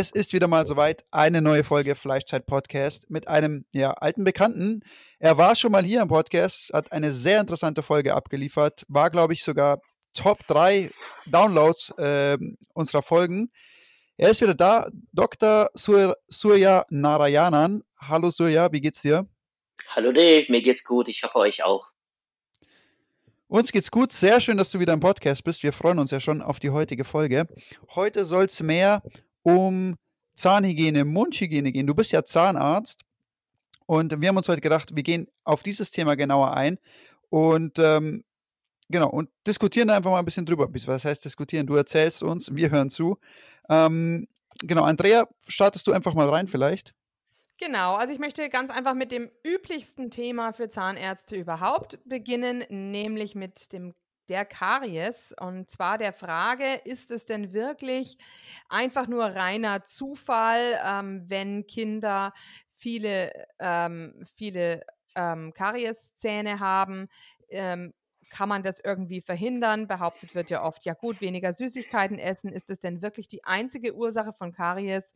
[0.00, 4.84] Es ist wieder mal soweit, eine neue Folge Fleischzeit Podcast mit einem ja, alten Bekannten.
[5.18, 9.32] Er war schon mal hier im Podcast, hat eine sehr interessante Folge abgeliefert, war, glaube
[9.32, 9.80] ich, sogar
[10.14, 10.92] Top 3
[11.26, 12.38] Downloads äh,
[12.74, 13.50] unserer Folgen.
[14.16, 15.68] Er ist wieder da, Dr.
[15.74, 17.82] Sur Surya Narayanan.
[17.98, 19.26] Hallo Surya, wie geht's dir?
[19.88, 21.88] Hallo Dave, mir geht's gut, ich hoffe euch auch.
[23.48, 25.64] Uns geht's gut, sehr schön, dass du wieder im Podcast bist.
[25.64, 27.48] Wir freuen uns ja schon auf die heutige Folge.
[27.96, 29.02] Heute soll es mehr
[29.42, 29.96] um
[30.34, 31.86] Zahnhygiene, Mundhygiene gehen.
[31.86, 33.04] Du bist ja Zahnarzt
[33.86, 36.78] und wir haben uns heute gedacht, wir gehen auf dieses Thema genauer ein
[37.28, 38.24] und ähm,
[38.88, 40.68] genau und diskutieren da einfach mal ein bisschen drüber.
[40.72, 41.66] Was heißt diskutieren?
[41.66, 43.18] Du erzählst uns, wir hören zu.
[43.68, 44.28] Ähm,
[44.60, 46.94] genau, Andrea, startest du einfach mal rein vielleicht?
[47.58, 53.34] Genau, also ich möchte ganz einfach mit dem üblichsten Thema für Zahnärzte überhaupt beginnen, nämlich
[53.34, 53.94] mit dem
[54.28, 55.34] der Karies.
[55.38, 58.18] Und zwar der Frage, ist es denn wirklich
[58.68, 62.32] einfach nur reiner Zufall, ähm, wenn Kinder
[62.74, 64.82] viele, ähm, viele
[65.14, 67.08] ähm, Karieszähne haben?
[67.48, 67.94] Ähm,
[68.30, 69.86] kann man das irgendwie verhindern?
[69.86, 72.52] Behauptet wird ja oft, ja gut, weniger Süßigkeiten essen.
[72.52, 75.14] Ist es denn wirklich die einzige Ursache von Karies?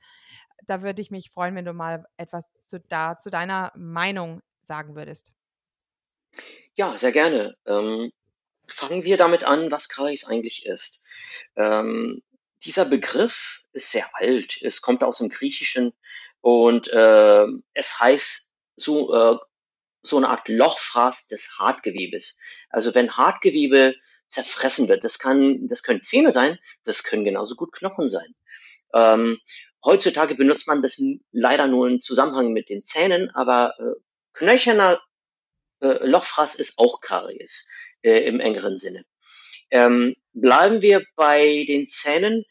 [0.64, 4.94] Da würde ich mich freuen, wenn du mal etwas zu, da, zu deiner Meinung sagen
[4.96, 5.32] würdest.
[6.74, 7.54] Ja, sehr gerne.
[7.66, 8.10] Ähm,
[8.66, 11.04] fangen wir damit an, was Karies eigentlich ist.
[11.56, 12.22] Ähm,
[12.64, 14.60] dieser Begriff ist sehr alt.
[14.62, 15.92] Es kommt aus dem Griechischen
[16.40, 19.36] und äh, es heißt so, äh,
[20.02, 22.38] so eine Art Lochfraß des Hartgewebes.
[22.70, 23.94] Also wenn Hartgewebe
[24.28, 28.34] zerfressen wird, das kann, das können Zähne sein, das können genauso gut Knochen sein.
[28.94, 29.38] Ähm,
[29.84, 34.00] heutzutage benutzt man das leider nur im Zusammenhang mit den Zähnen, aber äh,
[34.32, 35.00] knöcherner
[35.80, 37.68] äh, Lochfraß ist auch Karies
[38.02, 39.04] äh, im engeren Sinne.
[39.70, 42.44] Ähm, bleiben wir bei den Zähnen.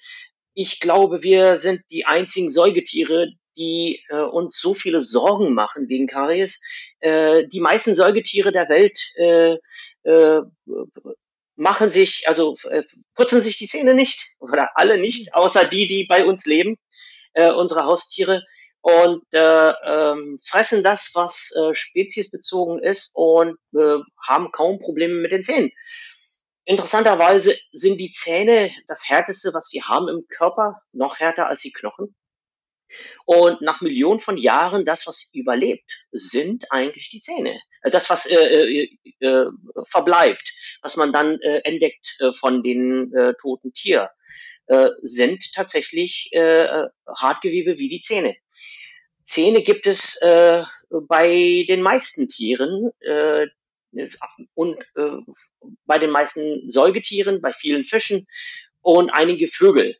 [0.53, 6.07] Ich glaube, wir sind die einzigen Säugetiere, die äh, uns so viele Sorgen machen wegen
[6.07, 6.62] Karies.
[7.00, 9.57] Äh, die meisten Säugetiere der Welt äh,
[10.03, 10.41] äh,
[11.56, 12.83] machen sich, also äh,
[13.13, 16.78] putzen sich die Zähne nicht oder alle nicht, außer die, die bei uns leben,
[17.33, 18.44] äh, unsere Haustiere
[18.81, 23.97] und äh, ähm, fressen das, was äh, speziesbezogen ist und äh,
[24.28, 25.72] haben kaum Probleme mit den Zähnen.
[26.66, 31.72] Interessanterweise sind die Zähne das härteste, was wir haben im Körper, noch härter als die
[31.72, 32.16] Knochen.
[33.25, 37.59] Und nach Millionen von Jahren, das, was überlebt, sind eigentlich die Zähne.
[37.81, 39.46] Äh, das, was äh, äh, äh,
[39.86, 44.09] verbleibt, was man dann äh, entdeckt äh, von den äh, toten Tier,
[44.68, 48.36] äh, sind tatsächlich äh, Hartgewebe wie die Zähne.
[49.24, 53.48] Zähne gibt es äh, bei den meisten Tieren äh,
[54.54, 55.18] und äh,
[55.86, 58.28] bei den meisten Säugetieren, bei vielen Fischen
[58.82, 59.96] und einige Vögel.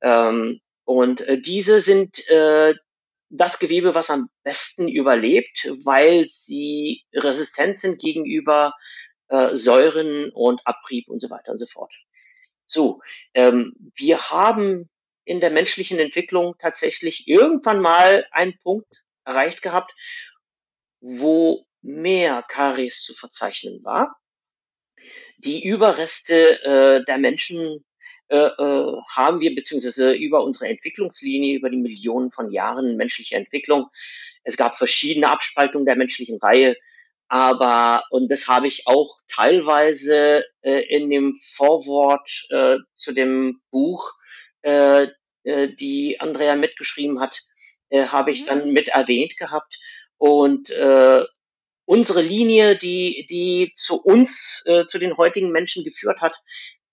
[0.00, 2.74] Ähm, und äh, diese sind äh,
[3.30, 8.74] das Gewebe, was am besten überlebt, weil sie resistent sind gegenüber
[9.28, 11.92] äh, Säuren und Abrieb und so weiter und so fort.
[12.74, 13.00] So,
[13.34, 14.90] ähm, wir haben
[15.24, 18.88] in der menschlichen Entwicklung tatsächlich irgendwann mal einen Punkt
[19.24, 19.94] erreicht gehabt,
[21.00, 24.16] wo mehr Karies zu verzeichnen war.
[25.38, 27.84] Die Überreste äh, der Menschen
[28.28, 33.86] äh, äh, haben wir, beziehungsweise über unsere Entwicklungslinie, über die Millionen von Jahren menschlicher Entwicklung.
[34.42, 36.76] Es gab verschiedene Abspaltungen der menschlichen Reihe,
[37.28, 44.12] aber, und das habe ich auch teilweise äh, in dem Vorwort äh, zu dem Buch
[44.62, 45.08] äh,
[45.44, 47.42] äh, die Andrea mitgeschrieben hat,
[47.88, 48.46] äh, habe ich mhm.
[48.46, 49.78] dann mit erwähnt gehabt.
[50.16, 51.24] Und äh,
[51.86, 56.34] unsere Linie, die, die zu uns, äh, zu den heutigen Menschen geführt hat,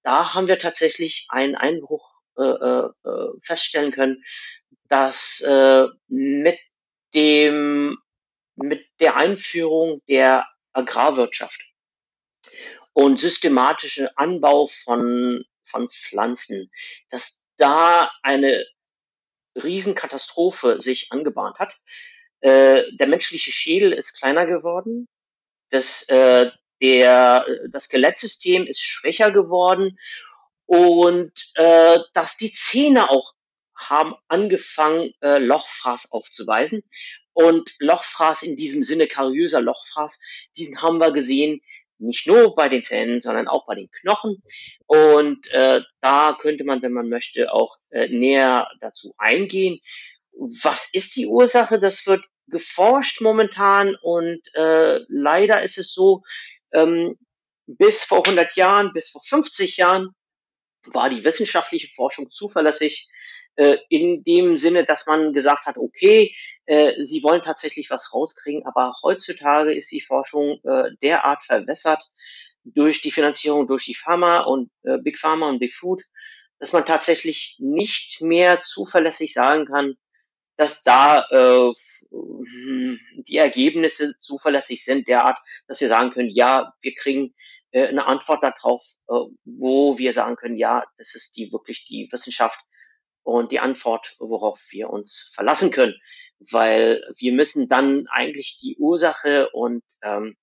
[0.04, 4.24] da haben wir tatsächlich einen Einbruch äh, äh, äh feststellen können,
[4.90, 6.60] dass äh, mit
[7.14, 7.98] dem
[8.62, 11.62] mit der Einführung der Agrarwirtschaft
[12.94, 16.72] und systematische Anbau von von Pflanzen,
[17.10, 18.66] dass da eine
[19.56, 21.76] Riesenkatastrophe sich angebahnt hat.
[22.42, 25.08] Äh, der menschliche Schädel ist kleiner geworden.
[25.70, 30.00] Das, äh, der, das Skelettsystem ist schwächer geworden
[30.66, 33.34] und äh, dass die Zähne auch
[33.76, 36.84] haben angefangen, äh, Lochfraß aufzuweisen.
[37.34, 40.20] Und Lochfraß in diesem Sinne, kariöser Lochfraß,
[40.58, 41.62] diesen haben wir gesehen
[42.02, 44.42] nicht nur bei den Zähnen, sondern auch bei den Knochen.
[44.88, 49.80] Und äh, da könnte man, wenn man möchte, auch äh, näher dazu eingehen.
[50.34, 51.80] Was ist die Ursache?
[51.80, 56.24] Das wird geforscht momentan und äh, leider ist es so,
[56.74, 57.18] ähm,
[57.68, 60.10] bis vor 100 Jahren, bis vor 50 Jahren
[60.86, 63.08] war die wissenschaftliche Forschung zuverlässig
[63.56, 68.66] äh, in dem Sinne, dass man gesagt hat, okay, äh, sie wollen tatsächlich was rauskriegen,
[68.66, 72.02] aber heutzutage ist die Forschung äh, derart verwässert
[72.64, 76.04] durch die Finanzierung durch die Pharma und äh, Big Pharma und Big Food,
[76.60, 79.96] dass man tatsächlich nicht mehr zuverlässig sagen kann,
[80.58, 81.74] dass da äh,
[82.12, 87.34] die Ergebnisse zuverlässig sind, derart, dass wir sagen können, ja, wir kriegen
[87.72, 89.14] äh, eine Antwort darauf, äh,
[89.46, 92.60] wo wir sagen können, ja, das ist die wirklich die Wissenschaft
[93.24, 95.96] und die Antwort, worauf wir uns verlassen können,
[96.40, 100.36] weil wir müssen dann eigentlich die Ursache und ähm,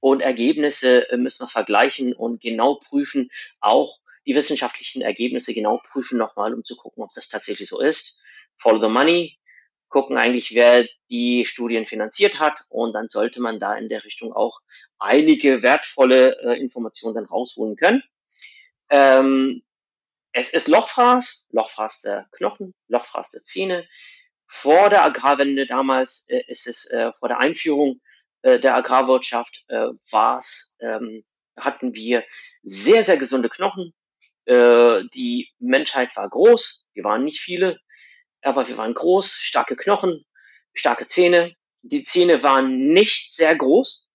[0.00, 3.30] und Ergebnisse äh, müssen wir vergleichen und genau prüfen,
[3.60, 8.20] auch die wissenschaftlichen Ergebnisse genau prüfen nochmal, um zu gucken, ob das tatsächlich so ist.
[8.58, 9.38] Follow the money,
[9.88, 14.32] gucken eigentlich, wer die Studien finanziert hat und dann sollte man da in der Richtung
[14.32, 14.60] auch
[14.98, 18.02] einige wertvolle äh, Informationen dann rausholen können.
[18.90, 19.62] Ähm,
[20.36, 23.88] es ist Lochfraß, Lochfraß der Knochen, Lochfraß der Zähne.
[24.46, 28.02] Vor der Agrarwende damals äh, ist es äh, vor der Einführung
[28.42, 31.24] äh, der Agrarwirtschaft äh, war's, ähm,
[31.56, 32.22] hatten wir
[32.62, 33.94] sehr, sehr gesunde Knochen.
[34.44, 37.80] Äh, die Menschheit war groß, wir waren nicht viele,
[38.42, 40.26] aber wir waren groß, starke Knochen,
[40.74, 41.56] starke Zähne.
[41.80, 44.06] Die Zähne waren nicht sehr groß.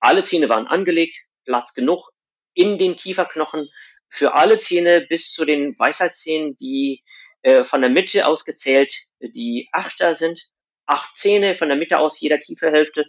[0.00, 2.10] Alle Zähne waren angelegt, Platz genug
[2.54, 3.68] in den Kieferknochen
[4.08, 7.02] für alle Zähne bis zu den Weisheitszähnen, die
[7.42, 10.48] äh, von der Mitte aus gezählt die Achter sind.
[10.86, 13.06] Acht Zähne von der Mitte aus jeder Kieferhälfte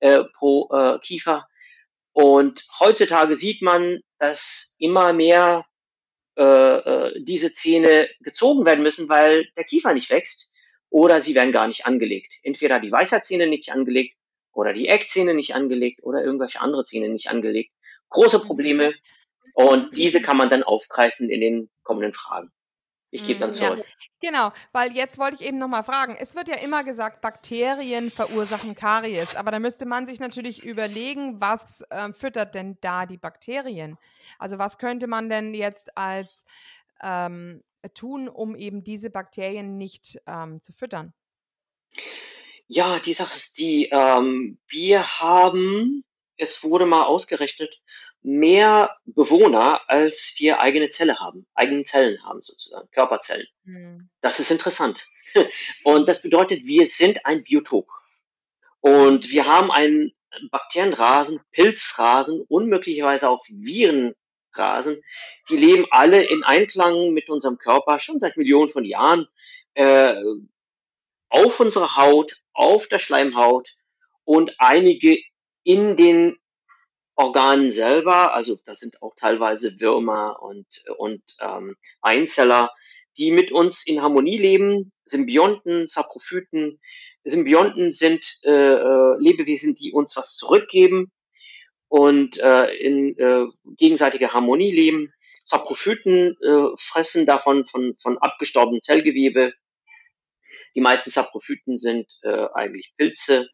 [0.00, 1.46] äh, pro äh, Kiefer.
[2.12, 5.64] Und heutzutage sieht man, dass immer mehr
[6.36, 10.54] äh, äh, diese Zähne gezogen werden müssen, weil der Kiefer nicht wächst
[10.88, 12.32] oder sie werden gar nicht angelegt.
[12.42, 14.16] Entweder die Weisheitszähne nicht angelegt
[14.52, 17.72] oder die Eckzähne nicht angelegt oder irgendwelche andere Zähne nicht angelegt.
[18.08, 18.94] Große Probleme
[19.54, 22.50] und diese kann man dann aufgreifen in den kommenden Fragen.
[23.14, 23.78] Ich gebe dann mm, zurück.
[23.78, 26.16] Ja, genau, weil jetzt wollte ich eben nochmal fragen.
[26.18, 31.38] Es wird ja immer gesagt, Bakterien verursachen Karies, aber da müsste man sich natürlich überlegen,
[31.38, 33.98] was äh, füttert denn da die Bakterien?
[34.38, 36.46] Also was könnte man denn jetzt als
[37.02, 37.62] ähm,
[37.94, 41.12] tun, um eben diese Bakterien nicht ähm, zu füttern?
[42.66, 46.02] Ja, die Sache ist die, ähm, wir haben,
[46.38, 47.78] es wurde mal ausgerechnet,
[48.22, 53.46] mehr Bewohner, als wir eigene Zelle haben, eigene Zellen haben sozusagen, Körperzellen.
[53.64, 54.10] Mhm.
[54.20, 55.06] Das ist interessant.
[55.84, 57.88] Und das bedeutet, wir sind ein Biotop.
[58.80, 60.12] Und wir haben einen
[60.50, 65.02] Bakterienrasen, Pilzrasen und möglicherweise auch Virenrasen.
[65.50, 69.28] Die leben alle in Einklang mit unserem Körper schon seit Millionen von Jahren.
[69.74, 70.14] Äh,
[71.28, 73.68] auf unserer Haut, auf der Schleimhaut
[74.24, 75.18] und einige
[75.64, 76.36] in den
[77.14, 80.66] Organen selber, also das sind auch teilweise Würmer und,
[80.96, 82.70] und ähm, Einzeller,
[83.18, 86.80] die mit uns in Harmonie leben, Symbionten, Saprophyten.
[87.24, 91.12] Symbionten sind äh, äh, Lebewesen, die uns was zurückgeben
[91.88, 95.12] und äh, in äh, gegenseitiger Harmonie leben.
[95.44, 99.52] Saprophyten äh, fressen davon von, von abgestorbenem Zellgewebe.
[100.74, 103.48] Die meisten Saprophyten sind äh, eigentlich Pilze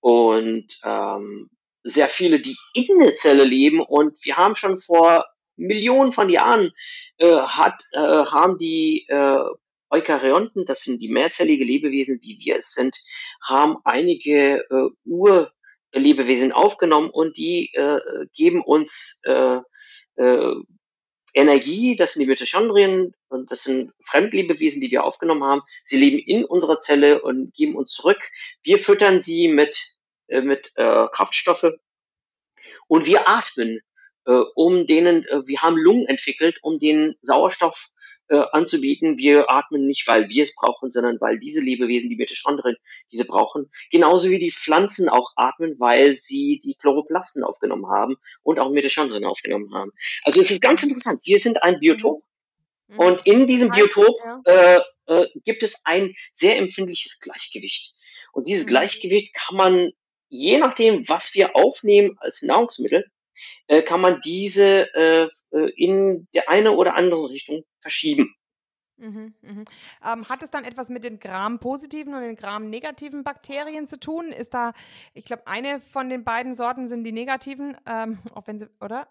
[0.00, 1.50] und ähm,
[1.84, 5.24] sehr viele, die in der Zelle leben und wir haben schon vor
[5.56, 6.72] Millionen von Jahren
[7.18, 9.44] äh, hat, äh, haben die äh,
[9.90, 12.96] Eukaryonten, das sind die mehrzellige Lebewesen, wie wir es sind,
[13.46, 18.00] haben einige äh, Urlebewesen aufgenommen und die äh,
[18.34, 19.58] geben uns äh,
[20.16, 20.54] äh,
[21.34, 25.62] Energie, das sind die Mitochondrien und das sind Fremdlebewesen, die wir aufgenommen haben.
[25.84, 28.20] Sie leben in unserer Zelle und geben uns zurück.
[28.62, 29.76] Wir füttern sie mit
[30.28, 31.72] äh, mit äh, Kraftstoffe
[32.88, 33.80] und wir atmen,
[34.26, 37.90] äh, um denen, äh, wir haben Lungen entwickelt, um den Sauerstoff
[38.28, 39.18] äh, anzubieten.
[39.18, 42.76] Wir atmen nicht, weil wir es brauchen, sondern weil diese Lebewesen, die Mitochondrien,
[43.12, 43.70] diese brauchen.
[43.90, 49.24] Genauso wie die Pflanzen auch atmen, weil sie die Chloroplasten aufgenommen haben und auch Mitochondrien
[49.24, 49.90] aufgenommen haben.
[50.22, 51.20] Also es ist ganz interessant.
[51.24, 52.22] Wir sind ein Biotop.
[52.88, 52.98] Mhm.
[52.98, 57.94] Und in diesem Biotop äh, äh, gibt es ein sehr empfindliches Gleichgewicht.
[58.32, 58.68] Und dieses mhm.
[58.68, 59.92] Gleichgewicht kann man
[60.34, 63.04] je nachdem, was wir aufnehmen als Nahrungsmittel,
[63.68, 68.34] äh, kann man diese äh, äh, in der eine oder andere Richtung verschieben.
[68.96, 69.64] Mhm, mhm.
[70.04, 74.26] Ähm, hat es dann etwas mit den Gram-positiven und den Gram-negativen Bakterien zu tun?
[74.28, 74.72] Ist da,
[75.14, 79.08] ich glaube, eine von den beiden Sorten sind die negativen, ähm, auch wenn sie, oder?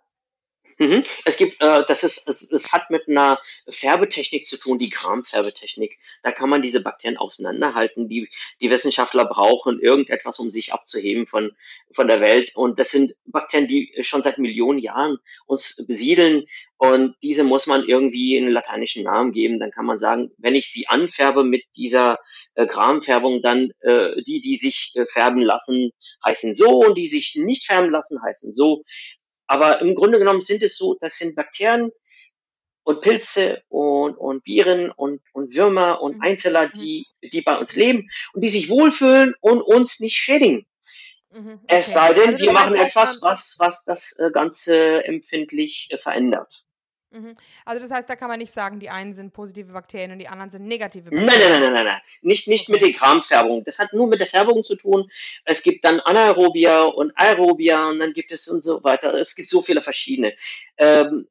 [0.78, 1.04] Mhm.
[1.26, 3.40] Es gibt, äh, das ist, es, es hat mit einer
[3.70, 5.98] Färbetechnik zu tun, die Gram-Färbetechnik.
[6.24, 8.08] Da kann man diese Bakterien auseinanderhalten.
[8.08, 8.30] Die,
[8.62, 11.52] die Wissenschaftler brauchen irgendetwas, um sich abzuheben von,
[11.92, 12.56] von der Welt.
[12.56, 16.46] Und das sind Bakterien, die schon seit Millionen Jahren uns besiedeln.
[16.78, 19.60] Und diese muss man irgendwie einen lateinischen Namen geben.
[19.60, 22.20] Dann kann man sagen, wenn ich sie anfärbe mit dieser
[22.56, 25.92] äh, Gramfärbung, dann äh, die, die sich äh, färben lassen,
[26.26, 28.84] heißen so und die sich nicht färben lassen, heißen so.
[29.48, 31.92] Aber im Grunde genommen sind es so, das sind Bakterien
[32.84, 36.22] und Pilze und, und Viren und, und Würmer und mhm.
[36.22, 36.80] Einzeller, mhm.
[36.80, 40.66] die, die bei uns leben und die sich wohlfühlen und uns nicht schädigen.
[41.32, 41.66] Mhm, okay.
[41.68, 46.66] Es sei denn, also wir machen etwas, was, was das äh, Ganze empfindlich äh, verändert.
[47.14, 47.36] Mhm.
[47.64, 50.28] Also das heißt, da kann man nicht sagen, die einen sind positive Bakterien und die
[50.28, 51.28] anderen sind negative Bakterien.
[51.28, 52.02] Nein, nein, nein, nein, nein.
[52.22, 52.72] Nicht, nicht okay.
[52.72, 53.64] mit der Kramfärbung.
[53.64, 55.10] Das hat nur mit der Färbung zu tun.
[55.46, 59.14] Es gibt dann Anaerobia und Aerobia und dann gibt es und so weiter.
[59.14, 60.34] Es gibt so viele verschiedene.
[60.78, 61.28] Ähm,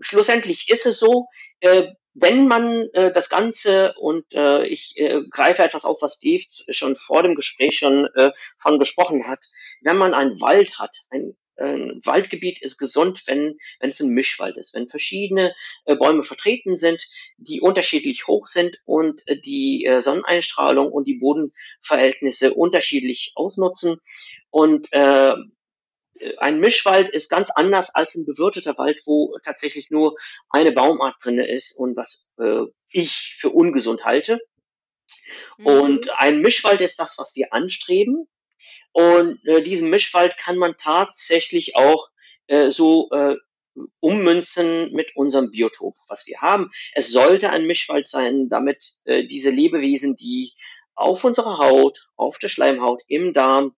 [0.00, 1.28] schlussendlich ist es so,
[1.60, 6.44] äh, wenn man äh, das Ganze und äh, ich äh, greife etwas auf, was Steve
[6.70, 9.38] schon vor dem Gespräch schon äh, von gesprochen hat,
[9.82, 14.56] wenn man einen Wald hat, ein ein Waldgebiet ist gesund, wenn, wenn es ein Mischwald
[14.56, 20.00] ist, wenn verschiedene äh, Bäume vertreten sind, die unterschiedlich hoch sind und äh, die äh,
[20.00, 24.00] Sonneneinstrahlung und die Bodenverhältnisse unterschiedlich ausnutzen.
[24.50, 25.34] Und äh,
[26.38, 30.16] ein Mischwald ist ganz anders als ein bewirteter Wald, wo tatsächlich nur
[30.50, 34.40] eine Baumart drinne ist und was äh, ich für ungesund halte.
[35.58, 35.66] Mhm.
[35.66, 38.28] Und ein Mischwald ist das, was wir anstreben.
[38.92, 42.08] Und äh, diesen Mischwald kann man tatsächlich auch
[42.46, 43.36] äh, so äh,
[44.00, 46.70] ummünzen mit unserem Biotop, was wir haben.
[46.92, 50.52] Es sollte ein Mischwald sein, damit äh, diese Lebewesen, die
[50.94, 53.74] auf unserer Haut, auf der Schleimhaut, im Darm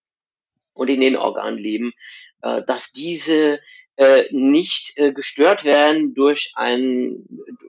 [0.73, 1.93] und in den Organen leben,
[2.41, 3.59] äh, dass diese
[3.95, 7.27] äh, nicht äh, gestört werden durch ein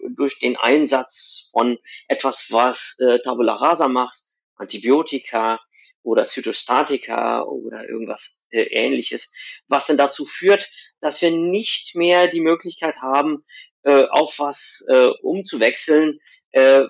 [0.08, 4.18] durch den Einsatz von etwas, was äh, Tabula rasa macht,
[4.56, 5.60] Antibiotika,
[6.04, 9.32] oder Zytostatika oder irgendwas äh, ähnliches,
[9.66, 10.70] was dann dazu führt,
[11.00, 13.44] dass wir nicht mehr die Möglichkeit haben,
[13.82, 16.20] äh, auf was äh, umzuwechseln,
[16.52, 16.82] äh,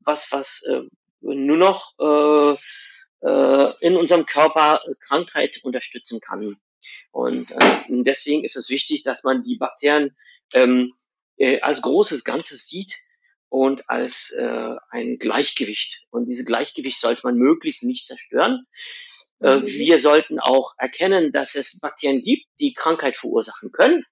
[0.00, 0.82] was, was äh,
[1.20, 2.56] nur noch äh,
[3.26, 6.56] äh, in unserem Körper Krankheit unterstützen kann.
[7.10, 10.16] Und äh, deswegen ist es wichtig, dass man die Bakterien
[10.52, 10.92] ähm,
[11.36, 12.94] äh, als großes Ganzes sieht
[13.54, 16.08] und als äh, ein Gleichgewicht.
[16.10, 18.66] Und diese Gleichgewicht sollte man möglichst nicht zerstören.
[19.40, 19.66] Äh, mhm.
[19.66, 24.04] wir sollten auch erkennen, dass es Bakterien gibt, die Krankheit verursachen können.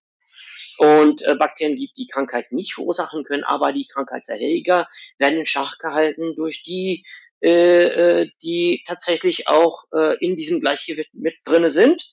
[0.79, 5.79] Und äh, Bakterien gibt, die Krankheit nicht verursachen können, aber die Krankheitserreger werden in Schach
[5.79, 7.05] gehalten durch die,
[7.43, 12.13] äh, äh, die tatsächlich auch äh, in diesem Gleichgewicht mit drinne sind.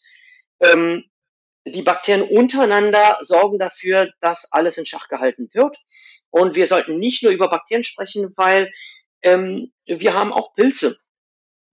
[0.62, 1.04] Ähm,
[1.64, 5.78] die Bakterien untereinander sorgen dafür, dass alles in Schach gehalten wird.
[6.32, 8.72] Und wir sollten nicht nur über Bakterien sprechen, weil
[9.22, 10.98] ähm, wir haben auch Pilze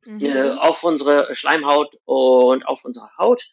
[0.04, 0.20] mhm.
[0.20, 3.44] äh, auf unsere Schleimhaut und auf unserer Haut.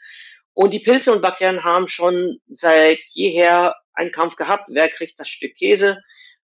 [0.53, 4.65] Und die Pilze und Bakterien haben schon seit jeher einen Kampf gehabt.
[4.67, 5.99] Wer kriegt das Stück Käse?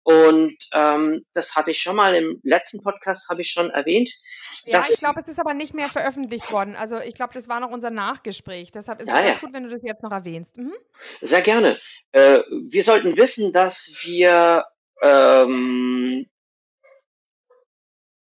[0.03, 4.10] Und ähm, das hatte ich schon mal im letzten Podcast, habe ich schon erwähnt.
[4.65, 6.75] Ja, ich glaube, es ist aber nicht mehr veröffentlicht worden.
[6.75, 8.72] Also ich glaube, das war noch unser Nachgespräch.
[8.72, 9.41] Deshalb ist ja, es ganz ja.
[9.41, 10.57] gut, wenn du das jetzt noch erwähnst.
[10.57, 10.74] Mhm.
[11.22, 11.79] Sehr gerne.
[12.12, 14.65] Äh, wir sollten wissen, dass wir
[15.01, 16.27] ähm,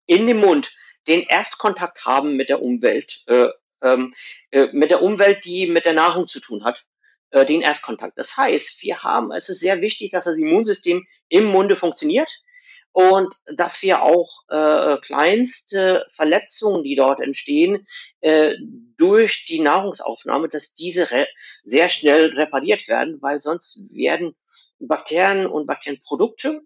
[0.07, 0.73] in dem Mund
[1.09, 3.49] den Erstkontakt haben mit der Umwelt, äh,
[3.83, 4.15] ähm,
[4.53, 6.85] äh, mit der Umwelt, die mit der Nahrung zu tun hat
[7.33, 8.17] äh, den Erstkontakt.
[8.19, 12.31] Das heißt, wir haben, also sehr wichtig, dass das Immunsystem im Munde funktioniert
[12.93, 17.87] und dass wir auch äh, kleinste Verletzungen, die dort entstehen,
[18.21, 18.55] äh,
[18.99, 21.09] durch die Nahrungsaufnahme, dass diese
[21.65, 24.37] sehr schnell repariert werden, weil sonst werden
[24.79, 26.61] Bakterien und Bakterienprodukte,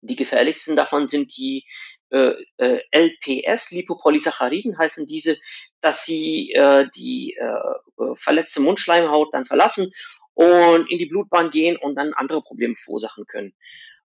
[0.00, 1.64] die gefährlichsten davon sind die
[2.12, 5.38] äh, äh, LPS, Lipopolysacchariden heißen diese,
[5.80, 7.44] dass sie äh, die äh,
[8.02, 9.90] äh, verletzte Mundschleimhaut dann verlassen
[10.34, 13.54] und in die Blutbahn gehen und dann andere Probleme verursachen können.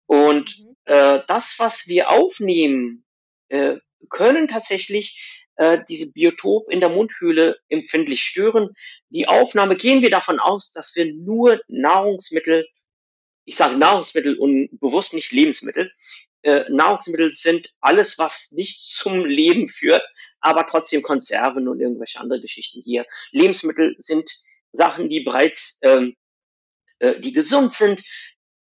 [0.05, 0.75] Und mhm.
[0.85, 3.03] äh, das, was wir aufnehmen,
[3.49, 3.77] äh,
[4.09, 8.69] können tatsächlich äh, diese Biotop in der Mundhöhle empfindlich stören.
[9.09, 12.65] Die Aufnahme gehen wir davon aus, dass wir nur Nahrungsmittel,
[13.43, 15.91] ich sage Nahrungsmittel und bewusst nicht Lebensmittel,
[16.43, 20.03] äh, Nahrungsmittel sind alles, was nicht zum Leben führt,
[20.39, 23.05] aber trotzdem Konserven und irgendwelche andere Geschichten hier.
[23.31, 24.31] Lebensmittel sind
[24.71, 26.15] Sachen, die bereits, ähm,
[26.99, 28.03] äh, die gesund sind,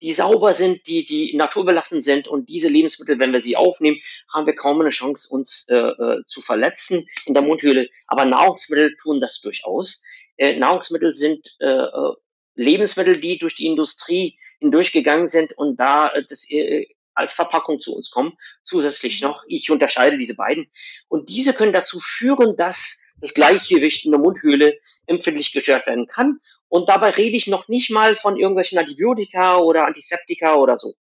[0.02, 4.02] die sauber sind, die, die naturbelassen sind und diese Lebensmittel, wenn wir sie aufnehmen,
[4.32, 7.88] haben wir kaum eine Chance, uns äh, äh, zu verletzen in der Mundhöhle.
[8.08, 10.04] Aber Nahrungsmittel tun das durchaus.
[10.36, 12.14] Äh, Nahrungsmittel sind äh, äh
[12.56, 17.96] Lebensmittel, die durch die Industrie hindurchgegangen sind und da äh, das äh, als Verpackung zu
[17.96, 18.38] uns kommen.
[18.64, 20.72] Zusätzlich noch, ich unterscheide diese beiden.
[21.08, 26.40] Und diese können dazu führen, dass das Gleichgewicht in der Mundhöhle empfindlich gestört werden kann.
[26.68, 30.96] Und dabei rede ich noch nicht mal von irgendwelchen Antibiotika oder Antiseptika oder so.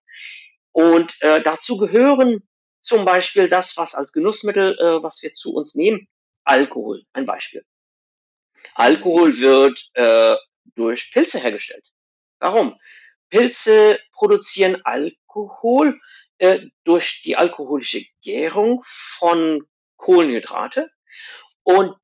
[0.72, 2.44] Und äh, dazu gehören
[2.82, 6.08] zum Beispiel das, was als Genussmittel, äh, was wir zu uns nehmen,
[6.44, 7.63] Alkohol, ein Beispiel.
[8.75, 10.36] Alkohol wird äh,
[10.75, 11.86] durch Pilze hergestellt.
[12.39, 12.80] Warum?
[13.30, 14.82] Pilze produzieren
[15.32, 16.00] Alkohol
[16.40, 19.66] äh, durch die alkoholische Gärung von
[19.98, 20.92] Kohlenhydrate
[21.64, 21.96] und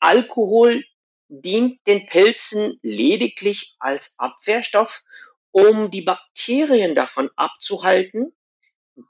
[0.00, 0.84] Alkohol
[1.28, 5.02] dient den Pilzen lediglich als Abwehrstoff,
[5.50, 8.32] um die Bakterien davon abzuhalten,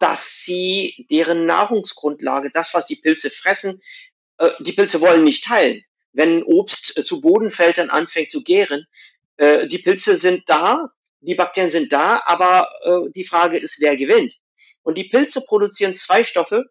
[0.01, 3.81] dass sie deren Nahrungsgrundlage, das, was die Pilze fressen,
[4.39, 5.85] äh, die Pilze wollen nicht teilen.
[6.13, 8.87] Wenn Obst äh, zu Boden fällt, dann anfängt zu gären.
[9.37, 13.97] Äh, die Pilze sind da, die Bakterien sind da, aber äh, die Frage ist, wer
[13.97, 14.35] gewinnt.
[14.83, 16.65] Und die Pilze produzieren zwei Stoffe,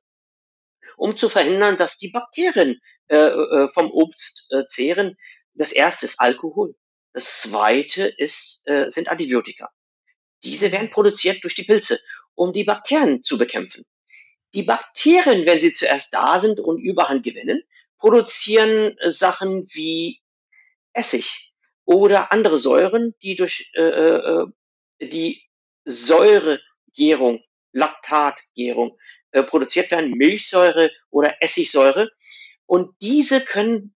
[0.96, 5.18] um zu verhindern, dass die Bakterien äh, äh, vom Obst äh, zehren.
[5.54, 6.75] Das erste ist Alkohol.
[7.13, 9.70] Das zweite ist, äh, sind Antibiotika.
[10.44, 12.00] Diese werden produziert durch die Pilze,
[12.36, 13.86] um die Bakterien zu bekämpfen.
[14.54, 17.63] Die Bakterien, wenn sie zuerst da sind und Überhand gewinnen,
[17.98, 20.22] produzieren äh, Sachen wie
[20.94, 21.47] Essig,
[21.88, 24.46] oder andere Säuren, die durch äh, äh,
[25.01, 25.41] die
[25.86, 27.41] Säuregärung,
[27.72, 29.00] Laktatgärung
[29.32, 32.12] äh, produziert werden, Milchsäure oder Essigsäure.
[32.65, 33.96] Und diese können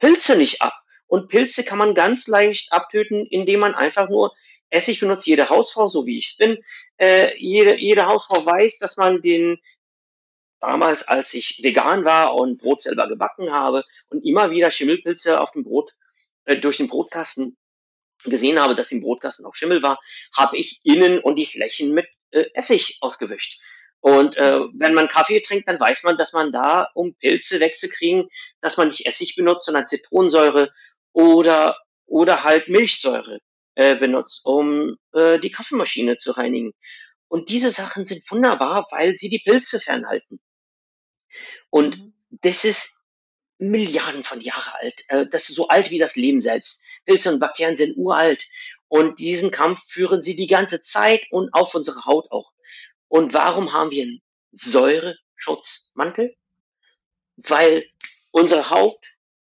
[0.00, 0.74] Pilze nicht ab.
[1.06, 4.34] Und Pilze kann man ganz leicht abtöten, indem man einfach nur
[4.70, 5.26] Essig benutzt.
[5.26, 6.58] Jede Hausfrau, so wie ich es bin,
[6.96, 9.60] äh, jede, jede Hausfrau weiß, dass man den
[10.58, 15.52] damals, als ich vegan war und Brot selber gebacken habe und immer wieder Schimmelpilze auf
[15.52, 15.92] dem Brot
[16.44, 17.56] äh, durch den Brotkasten
[18.24, 20.00] gesehen habe, dass im Brotkasten auch Schimmel war,
[20.34, 23.60] habe ich innen und die Flächen mit äh, Essig ausgewischt.
[24.00, 28.28] Und äh, wenn man Kaffee trinkt, dann weiß man, dass man da, um Pilze wegzukriegen,
[28.60, 30.72] dass man nicht Essig benutzt, sondern Zitronensäure
[31.12, 31.76] oder
[32.06, 33.38] oder halt Milchsäure
[33.74, 36.72] äh, benutzt, um äh, die Kaffeemaschine zu reinigen.
[37.28, 40.40] Und diese Sachen sind wunderbar, weil sie die Pilze fernhalten.
[41.70, 42.14] Und mhm.
[42.42, 43.01] das ist
[43.62, 45.04] Milliarden von Jahren alt.
[45.08, 46.84] Äh, das ist so alt wie das Leben selbst.
[47.04, 48.44] Pilze und Bakterien sind uralt.
[48.88, 52.52] Und diesen Kampf führen sie die ganze Zeit und auf unsere Haut auch.
[53.08, 54.22] Und warum haben wir einen
[54.52, 56.36] Säureschutzmantel?
[57.36, 57.86] Weil
[58.32, 58.98] unsere Haut,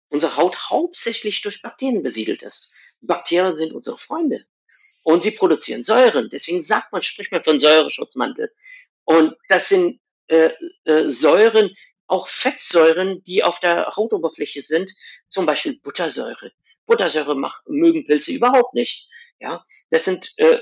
[0.10, 2.72] unsere Haut hauptsächlich durch Bakterien besiedelt ist.
[3.02, 4.46] Bakterien sind unsere Freunde.
[5.04, 6.30] Und sie produzieren Säuren.
[6.32, 8.52] Deswegen sagt man, spricht man von Säureschutzmantel.
[9.06, 10.52] Und das sind äh,
[10.86, 11.76] äh, Säuren,
[12.12, 14.92] auch Fettsäuren, die auf der Hautoberfläche sind,
[15.30, 16.52] zum Beispiel Buttersäure.
[16.86, 19.10] Buttersäure mach, mögen Pilze überhaupt nicht.
[19.40, 20.60] Ja, das sind äh,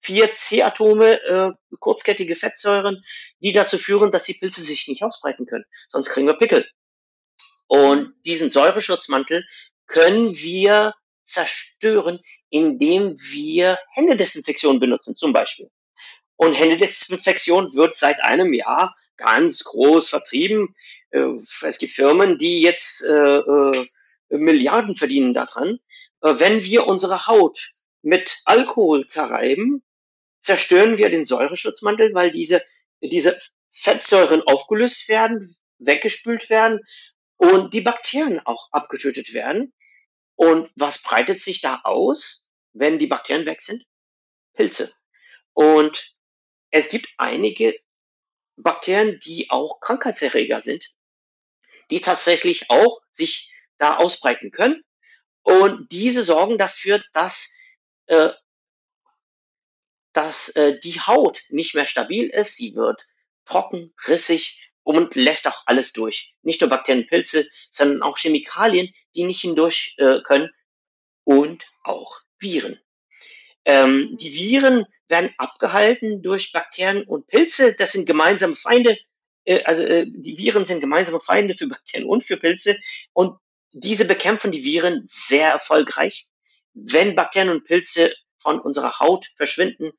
[0.00, 3.02] vier C-Atome, äh, kurzkettige Fettsäuren,
[3.40, 5.64] die dazu führen, dass die Pilze sich nicht ausbreiten können.
[5.88, 6.68] Sonst kriegen wir Pickel.
[7.66, 9.46] Und diesen Säureschutzmantel
[9.86, 15.70] können wir zerstören, indem wir Händedesinfektion benutzen, zum Beispiel.
[16.36, 20.74] Und Händedesinfektion wird seit einem Jahr ganz groß vertrieben.
[21.10, 23.86] Äh, es gibt Firmen, die jetzt äh, äh,
[24.30, 25.78] Milliarden verdienen daran.
[26.20, 29.82] wenn wir unsere Haut mit Alkohol zerreiben,
[30.40, 32.62] zerstören wir den Säureschutzmantel, weil diese,
[33.00, 33.38] diese
[33.70, 36.80] Fettsäuren aufgelöst werden, weggespült werden
[37.36, 39.72] und die Bakterien auch abgetötet werden.
[40.34, 43.84] Und was breitet sich da aus, wenn die Bakterien weg sind?
[44.54, 44.92] Pilze.
[45.54, 46.18] Und
[46.70, 47.78] es gibt einige
[48.58, 50.84] Bakterien, die auch Krankheitserreger sind,
[51.90, 54.82] die tatsächlich auch sich da ausbreiten können.
[55.42, 57.52] Und diese sorgen dafür, dass,
[58.06, 58.30] äh,
[60.12, 62.56] dass äh, die Haut nicht mehr stabil ist.
[62.56, 63.00] Sie wird
[63.46, 66.34] trocken, rissig und lässt auch alles durch.
[66.42, 70.50] Nicht nur Bakterien, Pilze, sondern auch Chemikalien, die nicht hindurch äh, können
[71.24, 72.80] und auch Viren.
[73.68, 77.74] Ähm, die Viren werden abgehalten durch Bakterien und Pilze.
[77.74, 78.96] Das sind gemeinsame Feinde.
[79.44, 82.78] Äh, also äh, die Viren sind gemeinsame Feinde für Bakterien und für Pilze.
[83.12, 83.38] Und
[83.72, 86.28] diese bekämpfen die Viren sehr erfolgreich.
[86.72, 89.92] Wenn Bakterien und Pilze von unserer Haut verschwinden,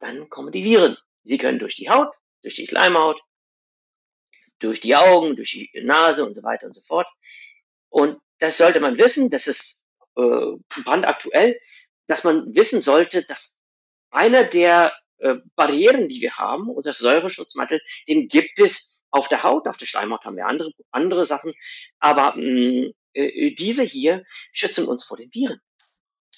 [0.00, 0.96] dann kommen die Viren.
[1.24, 3.20] Sie können durch die Haut, durch die Schleimhaut,
[4.60, 7.08] durch die Augen, durch die Nase und so weiter und so fort.
[7.90, 9.28] Und das sollte man wissen.
[9.28, 9.84] Das ist
[10.16, 11.60] äh, brandaktuell
[12.12, 13.58] dass man wissen sollte, dass
[14.10, 19.66] einer der äh, Barrieren, die wir haben, unser Säureschutzmantel, den gibt es auf der Haut,
[19.66, 21.54] auf der Schleimhaut haben wir andere, andere Sachen,
[22.00, 25.58] aber mm, äh, diese hier schützen uns vor den Viren.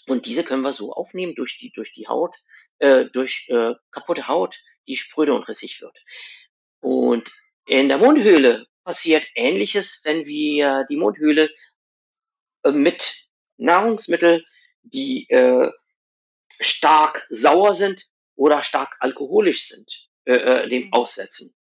[0.06, 2.36] Und diese können wir so aufnehmen durch die, durch die Haut,
[2.78, 4.56] äh, durch äh, kaputte Haut,
[4.86, 5.98] die spröde und rissig wird.
[6.78, 7.32] Und
[7.66, 11.50] in der Mundhöhle passiert Ähnliches, wenn wir die Mundhöhle
[12.62, 14.44] äh, mit Nahrungsmitteln,
[14.84, 15.70] die äh,
[16.60, 20.92] stark sauer sind oder stark alkoholisch sind, äh, äh, dem mhm.
[20.92, 21.54] aussetzen.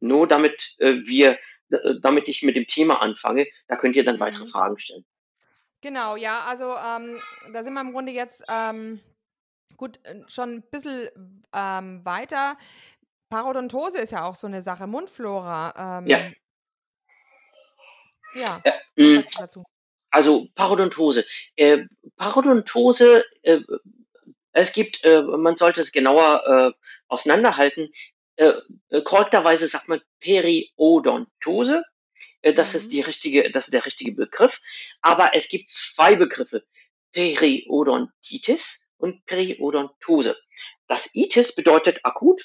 [0.00, 1.38] Nur damit äh, wir,
[1.70, 4.50] äh, damit ich mit dem Thema anfange, da könnt ihr dann weitere mhm.
[4.50, 5.04] Fragen stellen.
[5.80, 7.20] Genau, ja, also ähm,
[7.52, 9.00] da sind wir im Grunde jetzt ähm,
[9.76, 11.08] gut äh, schon ein bisschen
[11.52, 12.56] ähm, weiter.
[13.28, 15.98] Parodontose ist ja auch so eine Sache, Mundflora.
[15.98, 16.30] Ähm, ja.
[18.34, 19.24] Ja, ja mm.
[19.36, 19.64] dazu?
[20.12, 21.24] Also Parodontose.
[21.56, 23.60] Äh, Parodontose, äh,
[24.52, 27.90] es gibt, äh, man sollte es genauer äh, auseinanderhalten.
[28.36, 28.52] Äh,
[28.90, 31.82] äh, korrekterweise sagt man Periodontose.
[32.42, 32.76] Äh, das mhm.
[32.76, 34.60] ist die richtige, das ist der richtige Begriff.
[35.00, 36.62] Aber es gibt zwei Begriffe.
[37.12, 40.36] Periodontitis und Periodontose.
[40.88, 42.42] Das Itis bedeutet akut,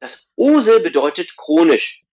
[0.00, 2.04] das Ose bedeutet chronisch,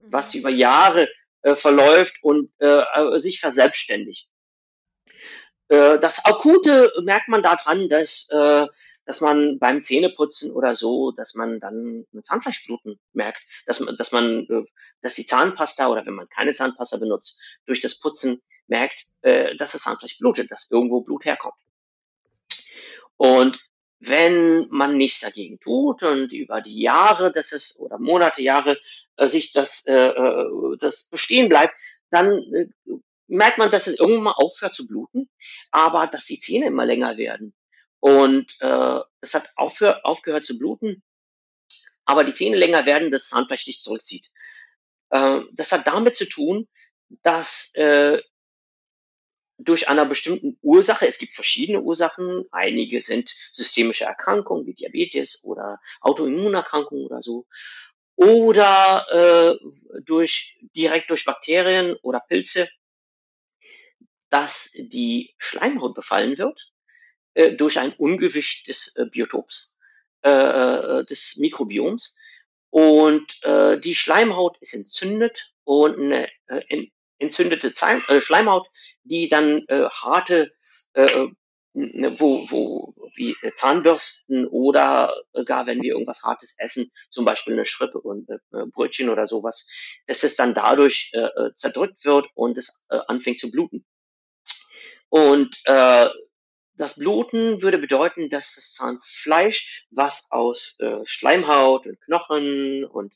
[0.00, 0.40] was mhm.
[0.40, 1.10] über Jahre
[1.42, 4.30] äh, verläuft und äh, äh, sich verselbstständigt.
[5.68, 8.66] Äh, das Akute merkt man daran, dass, äh,
[9.04, 14.12] dass man beim Zähneputzen oder so, dass man dann eine Zahnfleischbluten merkt, dass man, dass
[14.12, 14.64] man, äh,
[15.02, 19.72] dass die Zahnpasta oder wenn man keine Zahnpasta benutzt, durch das Putzen merkt, äh, dass
[19.72, 21.54] das Zahnfleisch blutet, dass irgendwo Blut herkommt.
[23.16, 23.58] Und
[23.98, 28.78] wenn man nichts dagegen tut und über die Jahre, das ist oder Monate, Jahre
[29.18, 31.72] sich das, das bestehen bleibt,
[32.10, 32.44] dann
[33.28, 35.28] merkt man, dass es irgendwann mal aufhört zu bluten,
[35.70, 37.54] aber dass die Zähne immer länger werden.
[38.00, 41.02] Und äh, es hat aufhör, aufgehört zu bluten,
[42.04, 44.30] aber die Zähne länger werden, das Zahnfleisch sich zurückzieht.
[45.10, 46.68] Äh, das hat damit zu tun,
[47.22, 48.20] dass äh,
[49.58, 55.80] durch einer bestimmten Ursache, es gibt verschiedene Ursachen, einige sind systemische Erkrankungen wie Diabetes oder
[56.00, 57.46] Autoimmunerkrankungen oder so,
[58.16, 62.68] oder äh, durch direkt durch Bakterien oder Pilze,
[64.30, 66.72] dass die Schleimhaut befallen wird
[67.34, 69.76] äh, durch ein Ungewicht des äh, Biotops,
[70.22, 72.16] äh, äh des Mikrobioms.
[72.70, 76.86] Und äh, die Schleimhaut ist entzündet und eine äh,
[77.18, 78.66] entzündete Zeim, äh, Schleimhaut,
[79.04, 80.52] die dann äh, harte,
[80.94, 81.28] äh,
[81.72, 85.14] ne, wo, wo wie Zahnbürsten oder
[85.46, 88.38] gar wenn wir irgendwas Hartes essen, zum Beispiel eine Schrippe und äh,
[88.72, 89.68] Brötchen oder sowas,
[90.06, 93.86] dass es dann dadurch äh, äh, zerdrückt wird und es äh, anfängt zu bluten.
[95.08, 96.08] Und äh,
[96.74, 103.14] das Bluten würde bedeuten, dass das Zahnfleisch, was aus äh, Schleimhaut und Knochen und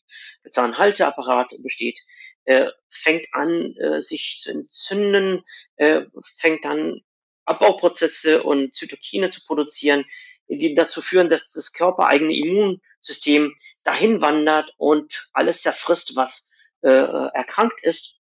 [0.50, 1.98] Zahnhalteapparat besteht,
[2.44, 5.44] äh, fängt an, äh, sich zu entzünden,
[5.76, 6.03] äh,
[6.38, 7.03] fängt an,
[7.44, 10.05] Abbauprozesse und Zytokine zu produzieren,
[10.48, 16.50] die dazu führen, dass das körpereigene Immunsystem dahin wandert und alles zerfrisst, was
[16.83, 18.20] äh, erkrankt ist.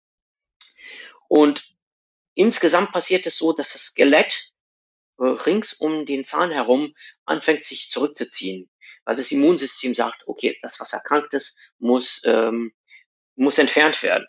[1.28, 1.77] Und
[2.38, 4.52] insgesamt passiert es so, dass das Skelett
[5.20, 6.96] äh, rings um den Zahn herum
[7.26, 8.70] anfängt sich zurückzuziehen,
[9.06, 12.74] weil das Immunsystem sagt, okay, das, was erkrankt ist, muss ähm,
[13.36, 14.28] muss entfernt werden.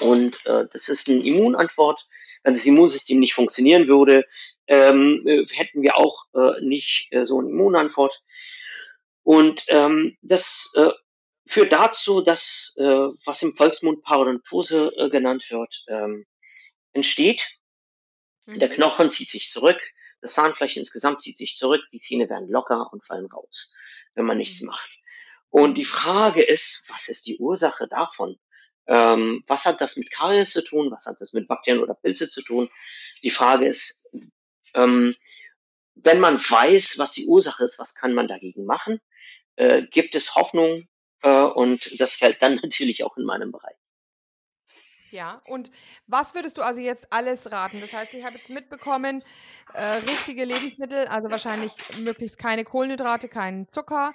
[0.00, 2.06] Und äh, das ist eine Immunantwort.
[2.42, 4.24] Wenn das Immunsystem nicht funktionieren würde,
[4.66, 8.22] ähm, äh, hätten wir auch äh, nicht äh, so eine Immunantwort.
[9.22, 10.90] Und ähm, das äh,
[11.46, 12.82] führt dazu, dass äh,
[13.24, 16.24] was im Volksmund Parodontose äh, genannt wird, ähm,
[16.92, 17.58] entsteht.
[18.46, 18.58] Mhm.
[18.58, 19.80] Der Knochen zieht sich zurück,
[20.20, 23.74] das Zahnfleisch insgesamt zieht sich zurück, die Zähne werden locker und fallen raus,
[24.14, 24.68] wenn man nichts mhm.
[24.68, 24.90] macht.
[25.48, 28.38] Und die Frage ist, was ist die Ursache davon?
[28.86, 30.90] Ähm, was hat das mit Karies zu tun?
[30.90, 32.70] Was hat das mit Bakterien oder Pilze zu tun?
[33.22, 34.04] Die Frage ist,
[34.74, 35.14] ähm,
[35.94, 39.00] wenn man weiß, was die Ursache ist, was kann man dagegen machen?
[39.56, 40.88] Äh, gibt es Hoffnung?
[41.22, 43.76] Äh, und das fällt dann natürlich auch in meinem Bereich.
[45.10, 45.70] Ja, und
[46.06, 47.80] was würdest du also jetzt alles raten?
[47.80, 49.22] Das heißt, ich habe jetzt mitbekommen,
[49.74, 54.14] äh, richtige Lebensmittel, also wahrscheinlich möglichst keine Kohlenhydrate, keinen Zucker,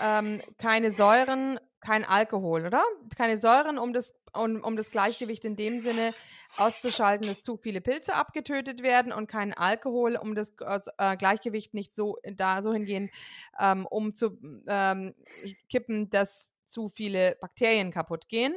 [0.00, 2.82] ähm, keine Säuren, kein Alkohol, oder?
[3.16, 6.14] Keine Säuren, um das, um, um das Gleichgewicht in dem Sinne
[6.56, 10.52] auszuschalten, dass zu viele Pilze abgetötet werden und kein Alkohol, um das
[10.98, 13.10] äh, Gleichgewicht nicht so da so hingehen,
[13.60, 15.14] ähm, um zu ähm,
[15.68, 18.56] kippen, dass zu viele Bakterien kaputt gehen.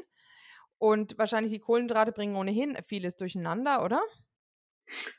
[0.78, 4.02] Und wahrscheinlich die Kohlenhydrate bringen ohnehin vieles durcheinander, oder?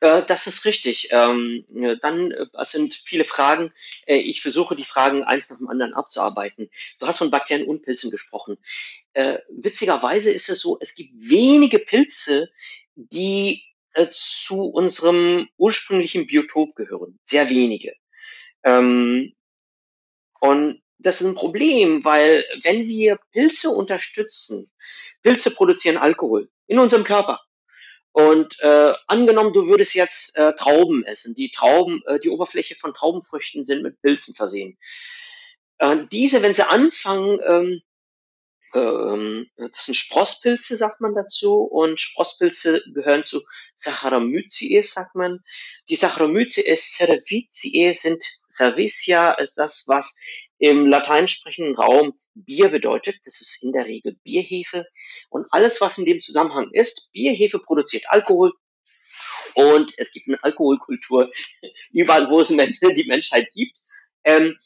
[0.01, 1.09] Äh, das ist richtig.
[1.11, 1.65] Ähm,
[2.01, 3.73] dann äh, sind viele Fragen.
[4.07, 6.71] Äh, ich versuche die Fragen eins nach dem anderen abzuarbeiten.
[6.99, 8.59] Du hast von Bakterien und Pilzen gesprochen.
[9.13, 12.51] Äh, witzigerweise ist es so, es gibt wenige Pilze,
[12.95, 17.19] die äh, zu unserem ursprünglichen Biotop gehören.
[17.25, 17.95] Sehr wenige.
[18.65, 19.35] Ähm,
[20.41, 24.71] und das ist ein Problem, weil wenn wir Pilze unterstützen,
[25.23, 27.41] Pilze produzieren Alkohol in unserem Körper.
[28.13, 31.35] Und äh, angenommen, du würdest jetzt äh, Trauben essen.
[31.35, 34.77] Die Trauben, äh, die Oberfläche von Traubenfrüchten sind mit Pilzen versehen.
[35.79, 37.83] Äh, diese, wenn sie anfangen, ähm,
[38.75, 43.43] ähm, das sind Sprosspilze, sagt man dazu, und Sprosspilze gehören zu
[43.75, 45.41] Saccharomyces, sagt man.
[45.89, 50.17] Die Saccharomyces cerevisiae sind Cervicia, ist das, was
[50.59, 53.17] im lateinsprechenden Raum Bier bedeutet.
[53.25, 54.87] Das ist in der Regel Bierhefe.
[55.31, 58.53] Und alles, was in dem Zusammenhang ist, Bierhefe produziert Alkohol.
[59.55, 61.31] Und es gibt eine Alkoholkultur
[61.93, 63.79] überall, wo es die Menschheit gibt.
[64.25, 64.57] Ähm,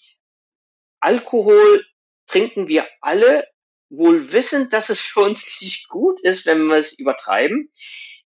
[1.00, 1.84] Alkohol
[2.26, 3.46] trinken wir alle,
[3.90, 7.70] wohl wissend, dass es für uns nicht gut ist, wenn wir es übertreiben.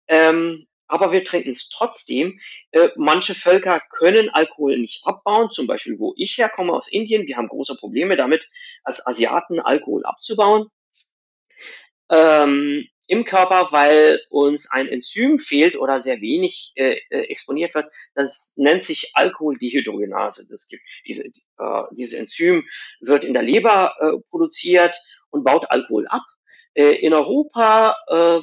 [0.06, 2.40] Ähm, aber wir trinken es trotzdem.
[2.72, 7.26] Äh, manche Völker können Alkohol nicht abbauen, zum Beispiel wo ich herkomme aus Indien.
[7.26, 8.48] Wir haben große Probleme damit,
[8.82, 10.70] als Asiaten Alkohol abzubauen
[12.10, 17.86] ähm, im Körper, weil uns ein Enzym fehlt oder sehr wenig äh, äh exponiert wird.
[18.14, 20.46] Das nennt sich Alkoholdehydrogenase.
[20.50, 22.66] Das gibt diese, äh, diese Enzym
[23.00, 24.94] wird in der Leber äh, produziert
[25.30, 26.22] und baut Alkohol ab.
[26.74, 28.40] Äh, in Europa äh,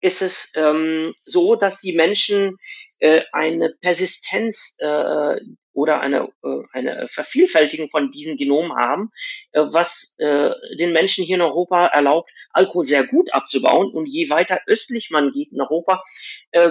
[0.00, 2.56] ist es ähm, so, dass die Menschen
[2.98, 5.36] äh, eine Persistenz äh,
[5.72, 9.10] oder eine, äh, eine Vervielfältigung von diesen Genomen haben,
[9.52, 13.90] äh, was äh, den Menschen hier in Europa erlaubt, Alkohol sehr gut abzubauen.
[13.92, 16.02] Und je weiter östlich man geht in Europa,
[16.50, 16.70] äh,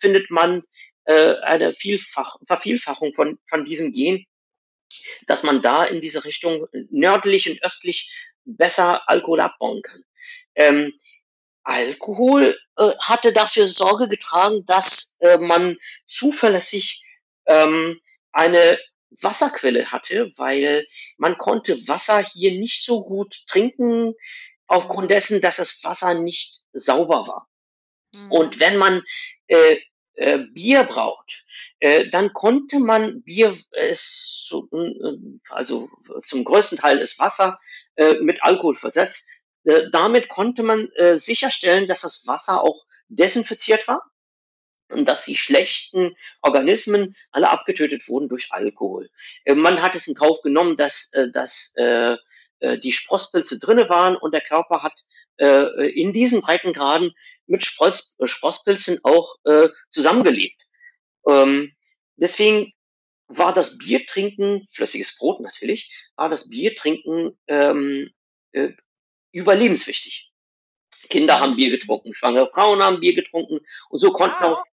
[0.00, 0.62] findet man
[1.04, 4.24] äh, eine Vielfach Vervielfachung von, von diesem Gen,
[5.26, 8.12] dass man da in diese Richtung nördlich und östlich
[8.44, 10.02] besser Alkohol abbauen kann.
[10.54, 10.92] Ähm,
[11.68, 15.76] Alkohol äh, hatte dafür Sorge getragen, dass äh, man
[16.06, 17.04] zuverlässig
[17.46, 18.00] ähm,
[18.32, 18.78] eine
[19.10, 20.86] Wasserquelle hatte, weil
[21.18, 24.14] man konnte Wasser hier nicht so gut trinken,
[24.66, 27.48] aufgrund dessen, dass das Wasser nicht sauber war.
[28.12, 28.32] Mhm.
[28.32, 29.02] Und wenn man
[29.48, 29.76] äh,
[30.14, 31.44] äh, Bier braucht,
[31.80, 35.18] äh, dann konnte man Bier, äh, so, äh,
[35.50, 35.90] also
[36.24, 37.58] zum größten Teil ist Wasser
[37.96, 39.28] äh, mit Alkohol versetzt,
[39.92, 44.02] damit konnte man äh, sicherstellen, dass das Wasser auch desinfiziert war
[44.90, 49.10] und dass die schlechten Organismen alle abgetötet wurden durch Alkohol.
[49.44, 52.16] Äh, man hat es in Kauf genommen, dass, äh, dass äh,
[52.60, 54.94] äh die Sprosspilze drinne waren und der Körper hat
[55.38, 57.12] äh, in diesen Breitengraden
[57.46, 60.62] mit Spross, äh, Sprosspilzen auch äh, zusammengelebt.
[61.26, 61.72] Ähm,
[62.16, 62.72] deswegen
[63.28, 68.10] war das Biertrinken, flüssiges Brot natürlich, war das Biertrinken ähm,
[68.52, 68.72] äh,
[69.32, 70.30] überlebenswichtig.
[71.08, 73.60] Kinder haben Bier getrunken, schwangere Frauen haben Bier getrunken
[73.90, 74.52] und so konnten ja.
[74.52, 74.64] auch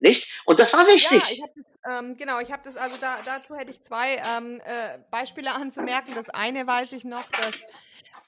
[0.00, 0.28] nicht.
[0.44, 1.22] Und das war wichtig.
[1.22, 4.16] Ja, ich hab das, ähm, genau, ich habe das, also da, dazu hätte ich zwei
[4.16, 6.14] ähm, äh, Beispiele anzumerken.
[6.14, 7.66] Das eine weiß ich noch, dass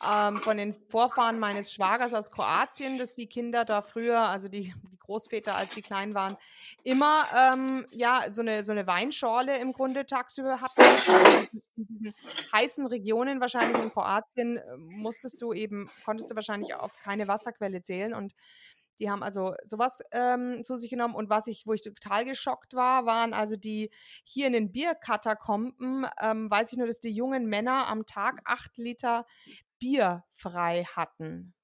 [0.04, 4.74] ähm, von den Vorfahren meines Schwagers aus Kroatien, dass die Kinder da früher, also die,
[4.90, 6.37] die Großväter, als die klein waren,
[6.82, 11.52] immer ähm, ja so eine, so eine Weinschorle im Grunde tagsüber hatten.
[11.76, 12.14] In
[12.52, 17.82] heißen Regionen, wahrscheinlich in Kroatien, äh, musstest du eben, konntest du wahrscheinlich auf keine Wasserquelle
[17.82, 18.35] zählen und
[18.98, 21.14] die haben also sowas ähm, zu sich genommen.
[21.14, 23.90] Und was ich, wo ich total geschockt war, waren also die
[24.24, 28.76] hier in den Bierkatakomben, ähm, weiß ich nur, dass die jungen Männer am Tag acht
[28.78, 29.26] Liter
[29.78, 31.54] Bier frei hatten.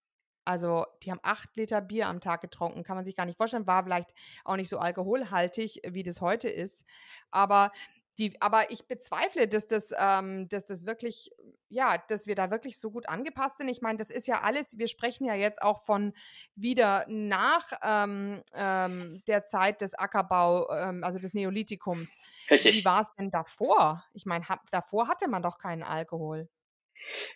[0.45, 3.67] Also die haben acht Liter Bier am Tag getrunken, kann man sich gar nicht vorstellen.
[3.67, 4.13] War vielleicht
[4.45, 6.85] auch nicht so alkoholhaltig, wie das heute ist.
[7.31, 7.71] Aber
[8.19, 11.31] die, aber ich bezweifle, dass das, ähm, dass das wirklich,
[11.69, 13.69] ja, dass wir da wirklich so gut angepasst sind.
[13.69, 16.13] Ich meine, das ist ja alles, wir sprechen ja jetzt auch von
[16.55, 22.19] wieder nach ähm, ähm, der Zeit des Ackerbau, ähm, also des Neolithikums.
[22.51, 22.75] Richtig.
[22.77, 24.05] Wie war es denn davor?
[24.13, 26.49] Ich meine, davor hatte man doch keinen Alkohol.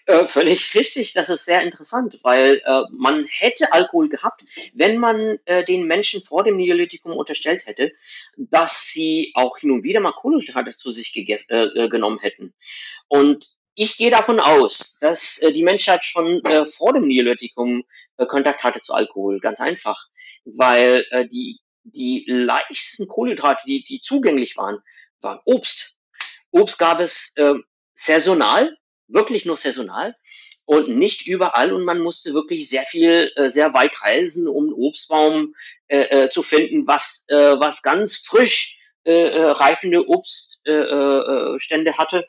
[0.07, 5.39] Äh, völlig richtig, das ist sehr interessant, weil äh, man hätte Alkohol gehabt, wenn man
[5.47, 7.93] äh, den Menschen vor dem Neolithikum unterstellt hätte,
[8.37, 11.33] dass sie auch hin und wieder mal Kohlenhydrate zu sich äh,
[11.65, 12.55] äh, genommen hätten.
[13.09, 17.85] Und ich gehe davon aus, dass äh, die Menschheit schon vor dem Neolithikum
[18.17, 20.07] Kontakt hatte zu Alkohol, ganz einfach,
[20.45, 24.79] weil die, die leichtesten Kohlenhydrate, die, die zugänglich waren,
[25.21, 25.99] waren Obst.
[26.53, 27.35] Obst gab es
[27.93, 28.77] saisonal,
[29.09, 30.15] wirklich nur saisonal.
[30.67, 34.73] und nicht überall und man musste wirklich sehr viel, äh, sehr weit reisen, um einen
[34.73, 35.55] Obstbaum
[35.87, 41.97] äh, äh, zu finden, was, äh, was ganz frisch äh, äh, reifende Obststände äh, äh,
[41.97, 42.25] hatte.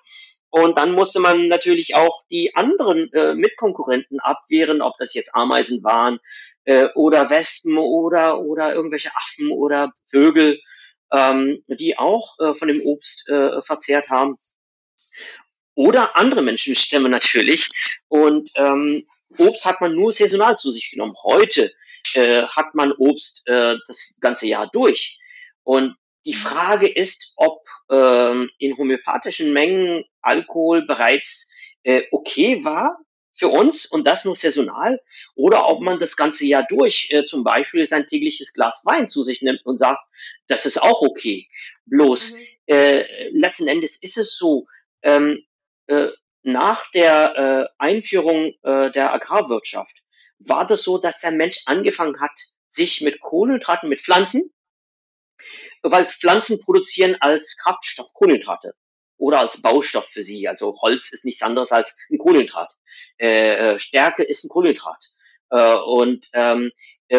[0.51, 5.83] Und dann musste man natürlich auch die anderen äh, Mitkonkurrenten abwehren, ob das jetzt Ameisen
[5.83, 6.19] waren
[6.65, 10.59] äh, oder Wespen oder oder irgendwelche Affen oder Vögel,
[11.11, 14.37] ähm, die auch äh, von dem Obst äh, verzehrt haben
[15.77, 17.69] oder andere Menschenstämme natürlich.
[18.07, 19.05] Und ähm,
[19.37, 21.15] Obst hat man nur saisonal zu sich genommen.
[21.23, 21.71] Heute
[22.15, 25.19] äh, hat man Obst äh, das ganze Jahr durch.
[25.63, 26.33] Und die.
[26.33, 31.49] Frage ist, ob ähm, in homöopathischen Mengen Alkohol bereits
[31.83, 32.97] äh, okay war
[33.33, 34.99] für uns und das nur saisonal
[35.35, 39.23] oder ob man das ganze Jahr durch äh, zum Beispiel sein tägliches Glas Wein zu
[39.23, 40.01] sich nimmt und sagt,
[40.47, 41.47] das ist auch okay.
[41.85, 42.39] Bloß mhm.
[42.65, 44.65] äh, letzten Endes ist es so,
[45.03, 45.45] ähm,
[45.87, 46.09] äh,
[46.43, 50.03] nach der äh, Einführung äh, der Agrarwirtschaft
[50.39, 52.31] war das so, dass der Mensch angefangen hat,
[52.69, 54.53] sich mit Kohlenhydraten, mit Pflanzen,
[55.81, 58.75] weil Pflanzen produzieren als Kraftstoff Kohlenhydrate
[59.17, 60.47] oder als Baustoff für sie.
[60.47, 62.71] Also Holz ist nichts anderes als ein Kohlenhydrat.
[63.17, 65.03] Äh, äh Stärke ist ein Kohlenhydrat.
[65.49, 66.71] Äh, und ähm, äh,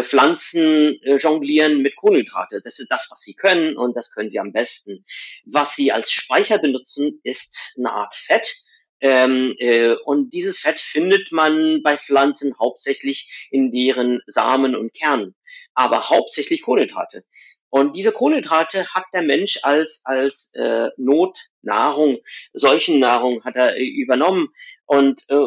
[0.02, 2.60] Pflanzen äh, jonglieren mit Kohlenhydrate.
[2.62, 5.04] Das ist das, was sie können und das können sie am besten.
[5.44, 8.54] Was sie als Speicher benutzen, ist eine Art Fett.
[9.00, 15.36] Ähm, äh, und dieses Fett findet man bei Pflanzen hauptsächlich in deren Samen und Kernen,
[15.74, 17.24] aber hauptsächlich Kohlenhydrate.
[17.70, 22.18] Und diese Kohlenhydrate hat der Mensch als, als äh, Notnahrung,
[22.54, 24.48] Seuchennahrung hat er äh, übernommen
[24.86, 25.46] und äh,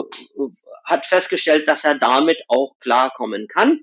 [0.86, 3.82] hat festgestellt, dass er damit auch klarkommen kann.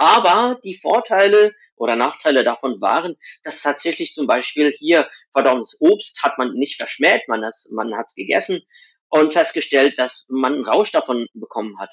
[0.00, 6.38] Aber die Vorteile oder Nachteile davon waren, dass tatsächlich zum Beispiel hier verdorbenes Obst hat
[6.38, 8.62] man nicht verschmäht, man hat es man hat's gegessen
[9.08, 11.90] und festgestellt, dass man einen Rausch davon bekommen hat.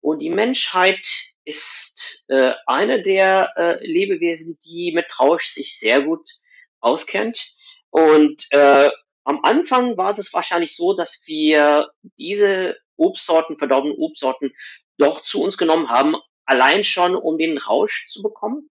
[0.00, 1.04] Und die Menschheit
[1.44, 6.30] ist äh, eine der äh, Lebewesen, die mit Rausch sich sehr gut
[6.78, 7.56] auskennt.
[7.90, 8.90] Und äh,
[9.24, 14.52] am Anfang war es wahrscheinlich so, dass wir diese Obstsorten, verdorbene Obstsorten,
[14.98, 16.14] doch zu uns genommen haben,
[16.46, 18.70] allein schon um den Rausch zu bekommen.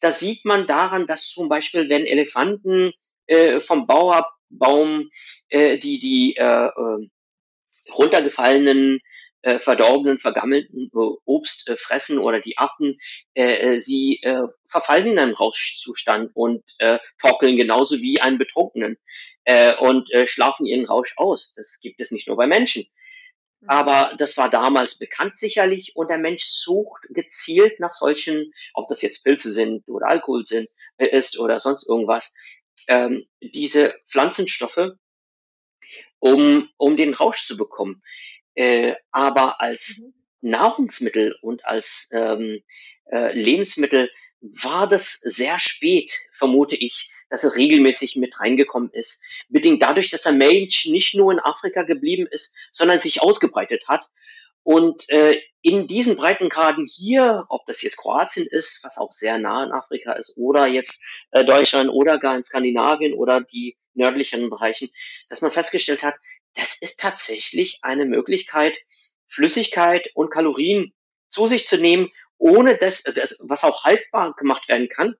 [0.00, 2.92] Das sieht man daran, dass zum Beispiel, wenn Elefanten
[3.26, 5.10] äh, vom Bauerbaum
[5.48, 7.08] äh, die, die äh, äh,
[7.92, 9.00] runtergefallenen
[9.42, 12.98] äh, verdorbenen, vergammelten äh, Obst äh, fressen oder die Affen,
[13.34, 18.98] äh, äh, sie äh, verfallen in einen Rauschzustand und äh, torkeln genauso wie einen Betrunkenen
[19.44, 21.54] äh, und äh, schlafen ihren Rausch aus.
[21.56, 22.86] Das gibt es nicht nur bei Menschen.
[23.60, 23.68] Mhm.
[23.68, 29.02] Aber das war damals bekannt sicherlich und der Mensch sucht gezielt nach solchen, ob das
[29.02, 32.34] jetzt Pilze sind oder Alkohol sind, äh, ist oder sonst irgendwas,
[32.88, 34.92] ähm, diese Pflanzenstoffe,
[36.20, 38.02] um, um den Rausch zu bekommen.
[38.54, 40.14] Äh, aber als mhm.
[40.40, 42.62] Nahrungsmittel und als ähm,
[43.10, 49.22] äh, Lebensmittel war das sehr spät, vermute ich, dass er regelmäßig mit reingekommen ist.
[49.48, 54.08] Bedingt dadurch, dass der Mensch nicht nur in Afrika geblieben ist, sondern sich ausgebreitet hat.
[54.62, 59.64] Und äh, in diesen Breitengraden hier, ob das jetzt Kroatien ist, was auch sehr nah
[59.64, 64.90] in Afrika ist, oder jetzt äh, Deutschland oder gar in Skandinavien oder die nördlichen Bereichen,
[65.28, 66.14] dass man festgestellt hat,
[66.54, 68.76] das ist tatsächlich eine Möglichkeit,
[69.26, 70.92] Flüssigkeit und Kalorien
[71.28, 73.04] zu sich zu nehmen, ohne dass,
[73.40, 75.16] was auch haltbar gemacht werden kann,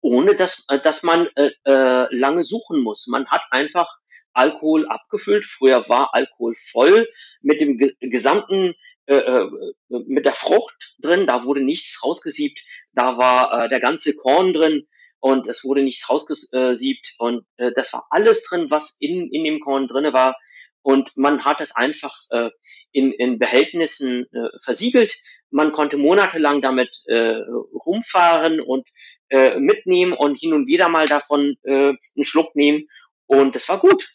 [0.00, 3.06] ohne dass, äh, dass man äh, äh, lange suchen muss.
[3.06, 3.88] Man hat einfach
[4.32, 5.44] Alkohol abgefüllt.
[5.44, 7.06] Früher war Alkohol voll
[7.42, 8.74] mit dem gesamten,
[9.06, 9.50] äh, äh,
[9.88, 11.26] mit der Frucht drin.
[11.26, 12.60] Da wurde nichts rausgesiebt.
[12.92, 14.86] Da war äh, der ganze Korn drin
[15.20, 19.60] und es wurde nichts rausgesiebt und äh, das war alles drin, was in, in dem
[19.60, 20.36] Korn drinne war
[20.82, 22.50] und man hat es einfach äh,
[22.92, 25.14] in, in Behältnissen äh, versiegelt.
[25.50, 27.40] Man konnte monatelang damit äh,
[27.74, 28.88] rumfahren und
[29.30, 32.86] äh, mitnehmen und hin und wieder mal davon äh, einen Schluck nehmen
[33.26, 34.06] und das war gut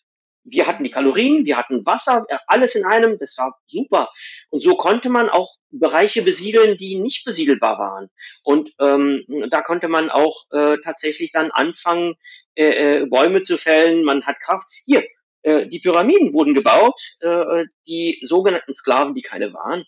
[0.45, 4.10] wir hatten die Kalorien, wir hatten Wasser, äh, alles in einem, das war super.
[4.49, 8.10] Und so konnte man auch Bereiche besiedeln, die nicht besiedelbar waren.
[8.43, 12.15] Und ähm, da konnte man auch äh, tatsächlich dann anfangen,
[12.56, 14.04] äh, äh, Bäume zu fällen.
[14.04, 14.67] Man hat Kraft.
[14.86, 15.04] Hier,
[15.45, 19.86] äh, die Pyramiden wurden gebaut, äh, die sogenannten Sklaven, die keine waren,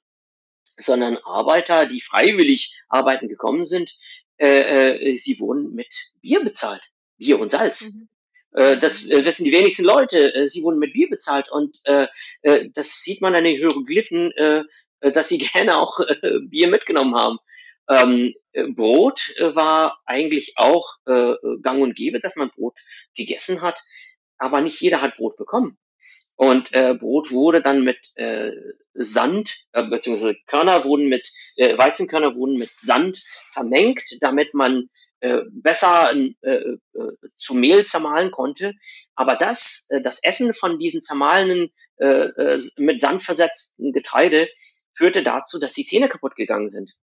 [0.78, 3.92] sondern Arbeiter, die freiwillig arbeiten gekommen sind,
[4.40, 5.88] äh, äh, sie wurden mit
[6.22, 6.84] Bier bezahlt.
[7.18, 7.82] Bier und Salz.
[7.82, 8.10] Mhm.
[8.54, 10.34] Äh, das äh, wissen die wenigsten Leute.
[10.36, 12.06] Äh, sie wurden mit Bier bezahlt und äh,
[12.44, 14.64] äh, das sieht man an den Hieroglyphen, äh,
[15.02, 17.40] dass sie gerne auch äh, Bier mitgenommen haben.
[17.90, 18.36] Ähm,
[18.76, 22.76] Brot äh, war eigentlich auch äh, gang und gäbe, dass man Brot
[23.16, 23.82] gegessen hat,
[24.38, 25.78] aber nicht jeder hat Brot bekommen.
[26.36, 28.52] Und äh, Brot wurde dann mit äh,
[28.94, 33.24] Sand, äh, beziehungsweise Körner wurden mit, äh, Weizenkörner wurden mit Sand
[33.54, 34.88] vermengt, damit man
[35.20, 36.78] äh, besser äh, äh,
[37.38, 38.74] zu Mehl zermahlen konnte.
[39.16, 44.48] Aber das, äh, das Essen von diesen zermahlenen, äh, äh, mit Sand versetzten Getreide
[44.94, 46.94] führte dazu, dass die Zähne kaputt gegangen sind.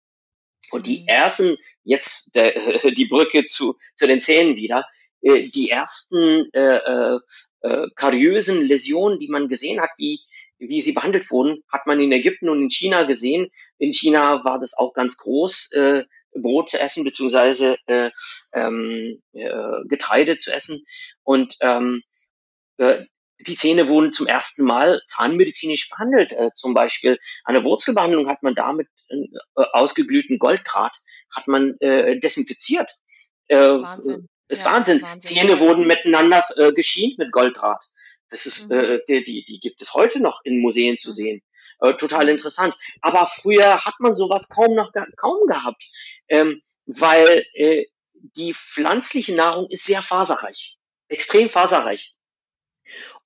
[0.70, 1.08] Und die mhm.
[1.08, 2.52] ersten, jetzt der,
[2.92, 4.86] die Brücke zu, zu den Zähnen wieder,
[5.24, 7.18] äh, die ersten äh, äh,
[7.62, 10.20] äh, kariösen Läsionen, die man gesehen hat, wie,
[10.58, 13.50] wie sie behandelt wurden, hat man in Ägypten und in China gesehen.
[13.78, 16.04] In China war das auch ganz groß, äh,
[16.36, 18.10] Brot zu essen, beziehungsweise äh,
[18.52, 20.84] ähm, äh, Getreide zu essen.
[21.22, 22.02] Und ähm,
[22.78, 23.04] äh,
[23.46, 26.32] die Zähne wurden zum ersten Mal zahnmedizinisch behandelt.
[26.32, 29.16] Äh, zum Beispiel eine Wurzelbehandlung hat man damit äh,
[29.54, 30.96] ausgeglühten Golddraht
[31.34, 32.90] hat man äh, desinfiziert.
[33.48, 33.78] Äh.
[34.48, 35.02] Ist ja, Wahnsinn.
[35.02, 35.36] Wahnsinn.
[35.36, 37.82] Zähne wurden miteinander äh, geschient mit Golddraht.
[38.28, 38.78] Das ist, mhm.
[38.78, 41.14] äh, die, die, die gibt es heute noch in Museen zu mhm.
[41.14, 41.42] sehen.
[41.80, 42.74] Äh, total interessant.
[43.00, 45.82] Aber früher hat man sowas kaum noch kaum gehabt,
[46.28, 47.86] ähm, weil äh,
[48.36, 50.76] die pflanzliche Nahrung ist sehr faserreich,
[51.08, 52.14] extrem faserreich.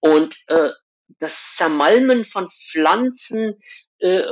[0.01, 0.71] Und äh,
[1.19, 3.61] das Zermalmen von Pflanzen,
[4.01, 4.23] äh,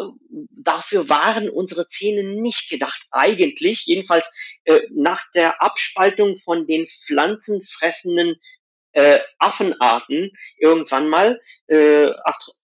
[0.51, 3.07] dafür waren unsere Zähne nicht gedacht.
[3.11, 4.33] Eigentlich, jedenfalls
[4.64, 8.37] äh, nach der Abspaltung von den pflanzenfressenden
[8.97, 12.11] äh, Affenarten irgendwann mal, äh,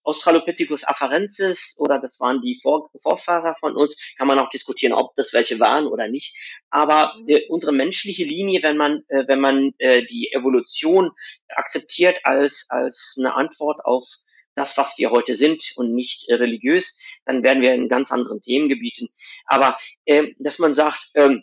[0.03, 5.15] Australopithecus afarensis oder das waren die Vor Vorfahrer von uns, kann man auch diskutieren, ob
[5.15, 6.35] das welche waren oder nicht.
[6.71, 7.29] Aber mhm.
[7.29, 11.11] äh, unsere menschliche Linie, wenn man, äh, wenn man äh, die Evolution
[11.49, 14.07] akzeptiert als, als eine Antwort auf
[14.55, 18.41] das, was wir heute sind und nicht äh, religiös, dann werden wir in ganz anderen
[18.41, 19.09] Themengebieten.
[19.45, 21.37] Aber äh, dass man sagt, äh,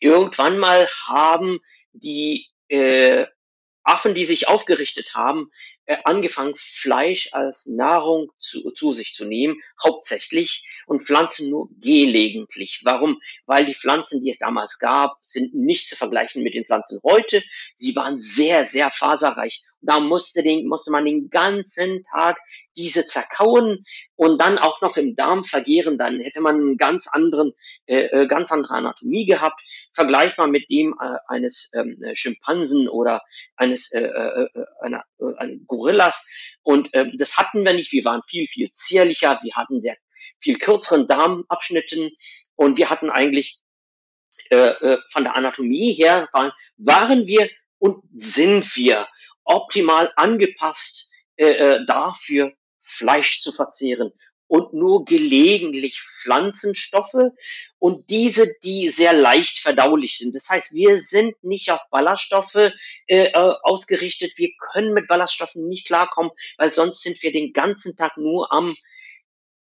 [0.00, 1.60] irgendwann mal haben
[1.92, 3.26] die äh,
[3.82, 5.50] Affen, die sich aufgerichtet haben,
[6.04, 12.80] angefangen, Fleisch als Nahrung zu, zu sich zu nehmen, hauptsächlich, und Pflanzen nur gelegentlich.
[12.84, 13.20] Warum?
[13.46, 17.42] Weil die Pflanzen, die es damals gab, sind nicht zu vergleichen mit den Pflanzen heute.
[17.76, 19.62] Sie waren sehr, sehr faserreich.
[19.80, 22.38] Da musste, den, musste man den ganzen Tag
[22.76, 23.84] diese zerkauen
[24.16, 25.98] und dann auch noch im Darm vergehren.
[25.98, 27.52] Dann hätte man einen ganz anderen,
[27.86, 29.60] äh, äh ganz andere Anatomie gehabt,
[29.92, 33.22] vergleichbar mit dem äh, eines ähm, Schimpansen oder
[33.56, 36.26] eines äh, äh, äh einer, äh, einer Gorillas.
[36.62, 37.92] Und ähm, das hatten wir nicht.
[37.92, 39.38] Wir waren viel, viel zierlicher.
[39.42, 39.96] Wir hatten sehr
[40.40, 42.10] viel kürzeren Darmabschnitten
[42.54, 43.60] und wir hatten eigentlich
[44.50, 47.48] äh, äh, von der Anatomie her waren, waren wir
[47.78, 49.08] und sind wir
[49.44, 54.12] optimal angepasst äh, äh dafür, Fleisch zu verzehren
[54.54, 57.32] und nur gelegentlich Pflanzenstoffe
[57.80, 60.32] und diese, die sehr leicht verdaulich sind.
[60.32, 62.70] Das heißt, wir sind nicht auf Ballaststoffe äh,
[63.08, 64.34] äh, ausgerichtet.
[64.36, 68.76] Wir können mit Ballaststoffen nicht klarkommen, weil sonst sind wir den ganzen Tag nur am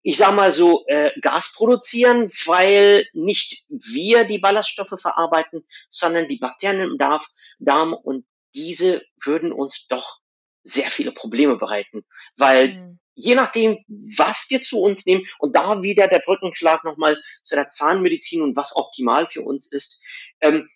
[0.06, 6.36] ich sag mal so, äh, Gas produzieren, weil nicht wir die Ballaststoffe verarbeiten, sondern die
[6.36, 7.22] Bakterien im Darm,
[7.58, 10.18] Darm und diese würden uns doch
[10.62, 12.04] sehr viele Probleme bereiten,
[12.36, 13.84] weil mhm je nachdem,
[14.16, 18.56] was wir zu uns nehmen, und da wieder der Brückenschlag nochmal zu der Zahnmedizin und
[18.56, 20.00] was optimal für uns ist,
[20.40, 20.68] ähm,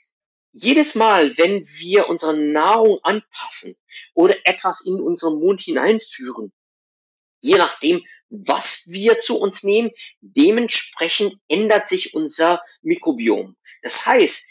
[0.53, 3.77] jedes Mal, wenn wir unsere Nahrung anpassen
[4.15, 6.53] oder etwas in unseren Mund hineinführen,
[7.41, 13.57] je nachdem, was wir zu uns nehmen, dementsprechend ändert sich unser Mikrobiom.
[13.83, 14.48] Das heißt,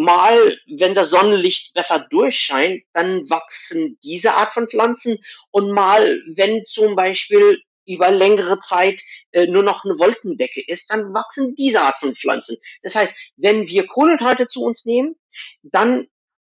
[0.00, 5.18] mal, wenn das Sonnenlicht besser durchscheint, dann wachsen diese Art von Pflanzen.
[5.50, 9.00] Und mal, wenn zum Beispiel über längere Zeit
[9.32, 12.56] äh, nur noch eine Wolkendecke ist, dann wachsen diese Art von Pflanzen.
[12.82, 15.16] Das heißt, wenn wir Kohlenhydrate zu uns nehmen,
[15.62, 16.06] dann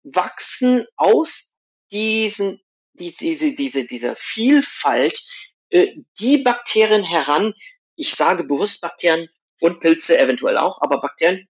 [0.03, 1.53] wachsen aus
[1.91, 2.61] diesen,
[2.93, 5.21] die, diese, diese, dieser Vielfalt
[5.69, 7.53] äh, die Bakterien heran,
[7.95, 9.29] ich sage bewusst Bakterien
[9.59, 11.47] und Pilze eventuell auch, aber Bakterien,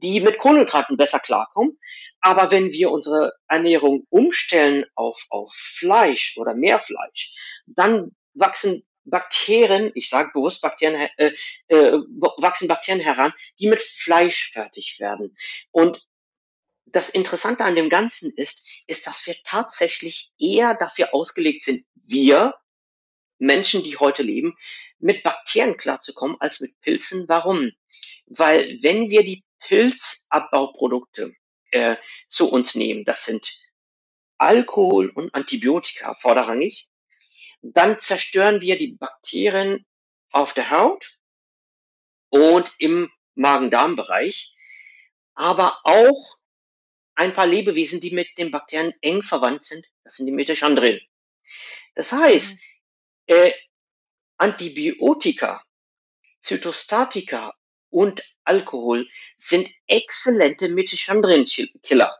[0.00, 1.78] die mit Kohlenhydraten besser klarkommen.
[2.20, 7.32] Aber wenn wir unsere Ernährung umstellen auf, auf Fleisch oder mehr Fleisch,
[7.66, 11.32] dann wachsen Bakterien, ich sage bewusst Bakterien, äh,
[11.68, 11.92] äh,
[12.38, 15.36] wachsen Bakterien heran, die mit Fleisch fertig werden.
[15.70, 16.06] Und
[16.86, 22.54] das Interessante an dem Ganzen ist, ist, dass wir tatsächlich eher dafür ausgelegt sind, wir
[23.38, 24.56] Menschen, die heute leben,
[24.98, 27.28] mit Bakterien klarzukommen als mit Pilzen.
[27.28, 27.72] Warum?
[28.26, 31.34] Weil wenn wir die Pilzabbauprodukte
[31.70, 31.96] äh,
[32.28, 33.58] zu uns nehmen, das sind
[34.38, 36.88] Alkohol und Antibiotika vorderrangig,
[37.62, 39.86] dann zerstören wir die Bakterien
[40.30, 41.18] auf der Haut
[42.28, 44.54] und im Magen-Darm-Bereich,
[45.34, 46.36] aber auch
[47.14, 51.00] ein paar Lebewesen, die mit den Bakterien eng verwandt sind, das sind die Mitochondrien.
[51.94, 53.34] Das heißt, mhm.
[53.34, 53.52] äh,
[54.36, 55.64] Antibiotika,
[56.40, 57.54] Zytostatika
[57.94, 62.12] und Alkohol sind exzellente Mitochondrienkiller.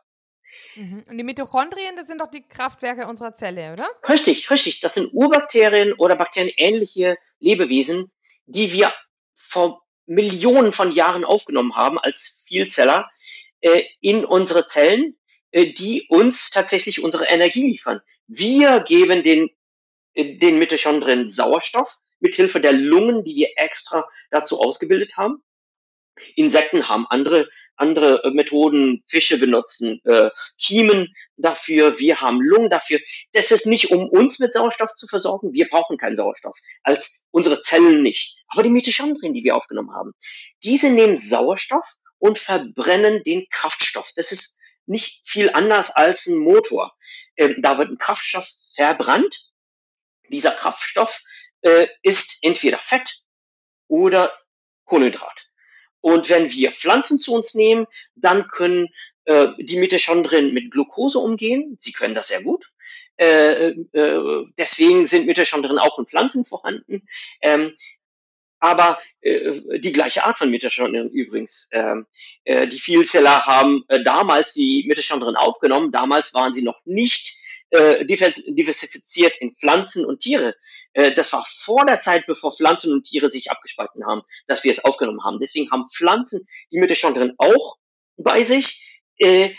[0.77, 1.05] Mhm.
[1.09, 3.87] Und die Mitochondrien, das sind doch die Kraftwerke unserer Zelle, oder?
[4.09, 4.81] Richtig, richtig.
[4.81, 8.13] Das sind Urbakterien oder bakterienähnliche Lebewesen,
[8.47, 8.93] die wir
[9.35, 13.11] vor Millionen von Jahren aufgenommen haben als Vielzeller
[13.61, 15.19] äh, in unsere Zellen,
[15.51, 18.01] äh, die uns tatsächlich unsere Energie liefern.
[18.29, 19.51] Wir geben den,
[20.15, 25.43] äh, den Mitochondrien Sauerstoff mit Hilfe der Lungen, die wir extra dazu ausgebildet haben.
[26.37, 33.01] Insekten haben andere andere äh, Methoden, Fische benutzen äh, Kiemen dafür, wir haben Lungen dafür.
[33.33, 35.53] Das ist nicht, um uns mit Sauerstoff zu versorgen.
[35.53, 38.39] Wir brauchen keinen Sauerstoff, als unsere Zellen nicht.
[38.49, 40.13] Aber die Mitochondrien, die wir aufgenommen haben,
[40.63, 41.85] diese nehmen Sauerstoff
[42.19, 44.11] und verbrennen den Kraftstoff.
[44.17, 46.95] Das ist nicht viel anders als ein Motor.
[47.37, 49.51] Ähm, da wird ein Kraftstoff verbrannt.
[50.29, 51.23] Dieser Kraftstoff
[51.63, 53.23] äh, ist entweder Fett
[53.89, 54.33] oder
[54.85, 55.47] Kohlenhydrat.
[56.05, 58.89] Und wenn wir Pflanzen zu uns nehmen, dann können
[59.25, 61.79] äh, die Mitochondrien mit Glucose umgehen.
[61.81, 62.67] Sie können das sehr gut.
[63.17, 67.09] Äh, äh, deswegen sind Mitochondrien auch in Pflanzen vorhanden.
[67.41, 67.73] Ähm,
[68.61, 71.71] aber äh, die gleiche Art von Mitochondrien übrigens.
[71.73, 72.07] Ähm,
[72.45, 75.91] äh, die Vielzeller haben äh, damals die Mitochondrien aufgenommen.
[75.91, 77.35] Damals waren sie noch nicht
[77.75, 80.55] äh, diversifiziert in Pflanzen und Tiere.
[80.93, 84.71] Äh, das war vor der Zeit, bevor Pflanzen und Tiere sich abgespalten haben, dass wir
[84.71, 85.41] es aufgenommen haben.
[85.41, 87.79] Deswegen haben Pflanzen die Mitochondrien auch
[88.17, 89.03] bei sich.
[89.19, 89.55] Äh,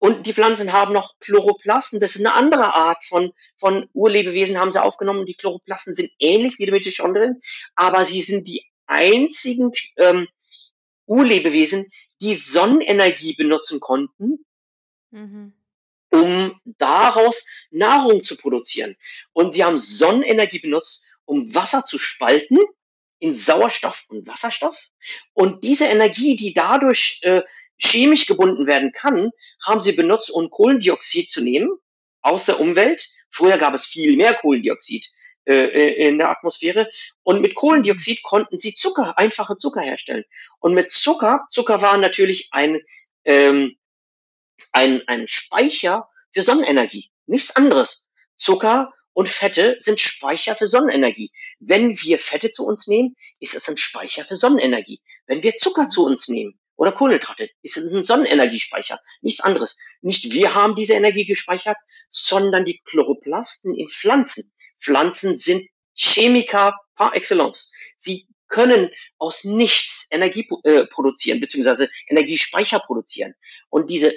[0.00, 2.00] und die Pflanzen haben noch Chloroplasten.
[2.00, 5.24] Das ist eine andere Art von, von Urlebewesen, haben sie aufgenommen.
[5.24, 7.40] Die Chloroplasten sind ähnlich wie die Mitochondrien,
[7.76, 10.26] aber sie sind die einzigen ähm,
[11.06, 14.44] Urlebewesen, die Sonnenenergie benutzen konnten,
[15.12, 15.52] mhm
[16.10, 18.96] um daraus Nahrung zu produzieren.
[19.32, 22.58] Und sie haben Sonnenenergie benutzt, um Wasser zu spalten
[23.20, 24.76] in Sauerstoff und Wasserstoff.
[25.32, 27.42] Und diese Energie, die dadurch äh,
[27.78, 29.30] chemisch gebunden werden kann,
[29.64, 31.70] haben sie benutzt, um Kohlendioxid zu nehmen
[32.20, 33.08] aus der Umwelt.
[33.30, 35.06] Früher gab es viel mehr Kohlendioxid
[35.46, 36.90] äh, äh in der Atmosphäre.
[37.22, 40.24] Und mit Kohlendioxid konnten sie Zucker, einfache Zucker herstellen.
[40.58, 42.80] Und mit Zucker, Zucker war natürlich ein
[43.24, 43.76] ähm,
[44.72, 47.10] ein, ein Speicher für Sonnenenergie.
[47.26, 48.08] Nichts anderes.
[48.36, 51.32] Zucker und Fette sind Speicher für Sonnenenergie.
[51.58, 55.00] Wenn wir Fette zu uns nehmen, ist es ein Speicher für Sonnenenergie.
[55.26, 59.00] Wenn wir Zucker zu uns nehmen oder Kohlenhydrate, ist es ein Sonnenenergiespeicher.
[59.20, 59.78] Nichts anderes.
[60.00, 61.76] Nicht wir haben diese Energie gespeichert,
[62.08, 64.52] sondern die Chloroplasten in Pflanzen.
[64.80, 67.72] Pflanzen sind Chemiker par excellence.
[67.96, 73.34] Sie können aus nichts Energie äh, produzieren, beziehungsweise Energiespeicher produzieren.
[73.68, 74.16] Und diese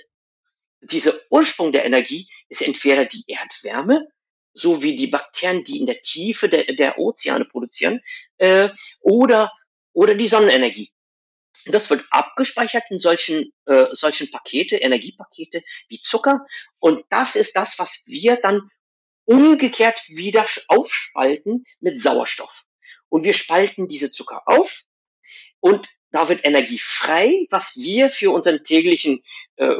[0.83, 4.07] dieser Ursprung der Energie ist entweder die Erdwärme,
[4.53, 8.01] so wie die Bakterien, die in der Tiefe der, der Ozeane produzieren,
[8.37, 8.69] äh,
[9.01, 9.51] oder,
[9.93, 10.91] oder die Sonnenenergie.
[11.65, 16.45] Das wird abgespeichert in solchen, äh, solchen Pakete, Energiepakete wie Zucker.
[16.79, 18.69] Und das ist das, was wir dann
[19.25, 22.63] umgekehrt wieder aufspalten mit Sauerstoff.
[23.07, 24.81] Und wir spalten diese Zucker auf
[25.59, 29.23] und da wird Energie frei, was wir für unseren täglichen,
[29.55, 29.73] äh,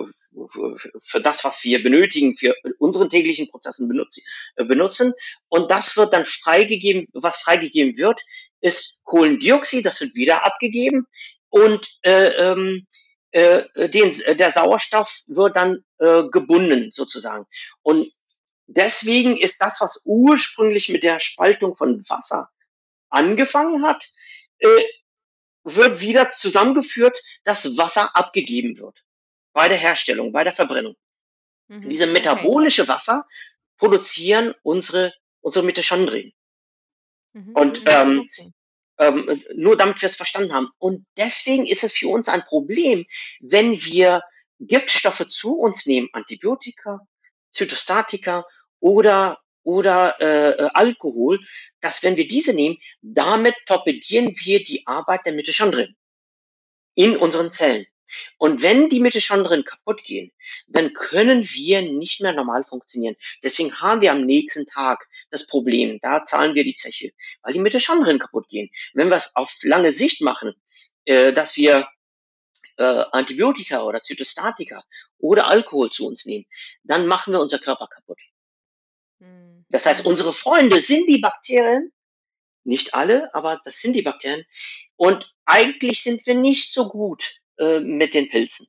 [1.02, 4.24] für das, was wir benötigen, für unseren täglichen Prozessen benutzen,
[4.56, 5.14] äh, benutzen.
[5.48, 8.20] Und das wird dann freigegeben, was freigegeben wird,
[8.62, 11.06] ist Kohlendioxid, das wird wieder abgegeben.
[11.50, 12.88] Und äh, ähm,
[13.30, 17.46] äh, den, der Sauerstoff wird dann äh, gebunden sozusagen.
[17.84, 18.12] Und
[18.66, 22.50] deswegen ist das, was ursprünglich mit der Spaltung von Wasser
[23.10, 24.04] angefangen hat,
[24.58, 24.84] äh,
[25.64, 29.04] wird wieder zusammengeführt, dass Wasser abgegeben wird.
[29.54, 30.96] Bei der Herstellung, bei der Verbrennung.
[31.68, 31.90] Mhm.
[31.90, 33.26] Diese metabolische Wasser
[33.78, 36.34] produzieren unsere, unsere Mitochondrien.
[37.34, 37.56] Mhm.
[37.56, 38.30] Und ähm,
[38.98, 40.70] ähm, nur damit wir es verstanden haben.
[40.78, 43.06] Und deswegen ist es für uns ein Problem,
[43.40, 44.22] wenn wir
[44.60, 47.00] Giftstoffe zu uns nehmen, Antibiotika,
[47.52, 48.46] Zytostatika
[48.80, 51.40] oder oder äh, Alkohol,
[51.82, 55.96] dass wenn wir diese nehmen, damit torpedieren wir die Arbeit der Mitochondrien
[56.96, 57.86] in unseren Zellen.
[58.38, 60.32] Und wenn die Mitochondrien kaputt gehen,
[60.68, 63.16] dann können wir nicht mehr normal funktionieren.
[63.42, 67.12] Deswegen haben wir am nächsten Tag das Problem, da zahlen wir die Zeche,
[67.42, 68.70] weil die Mitochondrien kaputt gehen.
[68.94, 70.54] Wenn wir es auf lange Sicht machen,
[71.06, 71.88] äh, dass wir
[72.78, 74.84] äh, Antibiotika oder Zytostatika
[75.18, 76.46] oder Alkohol zu uns nehmen,
[76.84, 78.20] dann machen wir unser Körper kaputt.
[79.24, 79.66] Hm.
[79.70, 81.92] Das heißt, unsere Freunde sind die Bakterien,
[82.64, 84.46] nicht alle, aber das sind die Bakterien.
[84.96, 88.68] Und eigentlich sind wir nicht so gut äh, mit den Pilzen.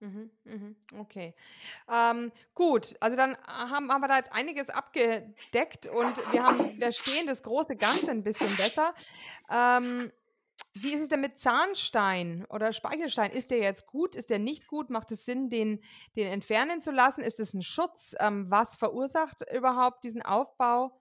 [0.00, 1.32] Mhm, mhm, okay.
[1.88, 6.90] Ähm, gut, also dann haben, haben wir da jetzt einiges abgedeckt und wir haben, wir
[6.90, 8.94] stehen das große Ganze ein bisschen besser.
[9.48, 10.10] Ähm,
[10.74, 13.30] wie ist es denn mit Zahnstein oder Speichelstein?
[13.30, 14.14] Ist der jetzt gut?
[14.14, 14.90] Ist der nicht gut?
[14.90, 15.82] Macht es Sinn, den,
[16.16, 17.22] den entfernen zu lassen?
[17.22, 18.14] Ist es ein Schutz?
[18.18, 20.98] Ähm, was verursacht überhaupt diesen Aufbau?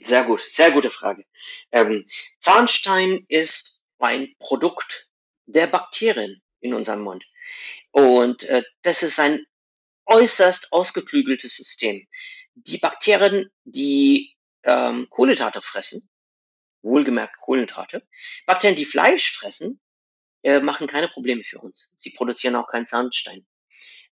[0.00, 1.24] Sehr gut, sehr gute Frage.
[1.72, 2.06] Ähm,
[2.40, 5.08] Zahnstein ist ein Produkt
[5.46, 7.24] der Bakterien in unserem Mund.
[7.90, 9.46] Und äh, das ist ein
[10.06, 12.06] äußerst ausgeklügeltes System.
[12.54, 16.08] Die Bakterien, die ähm, Kohlenhydrate fressen,
[16.84, 18.06] wohlgemerkt Kohlenhydrate,
[18.46, 19.80] Bakterien, die Fleisch fressen,
[20.42, 21.94] äh, machen keine Probleme für uns.
[21.96, 23.46] Sie produzieren auch keinen Zahnstein.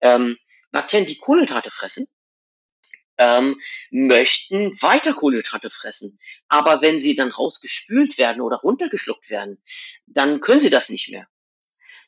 [0.02, 0.38] Ähm,
[0.72, 2.08] Bakterien, die Kohlenhydrate fressen,
[3.18, 3.60] ähm,
[3.90, 6.20] möchten weiter Kohlenhydrate fressen.
[6.48, 9.62] Aber wenn sie dann rausgespült werden oder runtergeschluckt werden,
[10.06, 11.28] dann können sie das nicht mehr.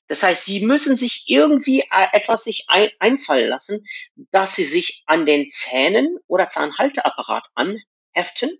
[0.07, 3.85] Das heißt, sie müssen sich irgendwie äh, etwas sich ein, einfallen lassen,
[4.15, 8.59] dass sie sich an den Zähnen oder Zahnhalteapparat anheften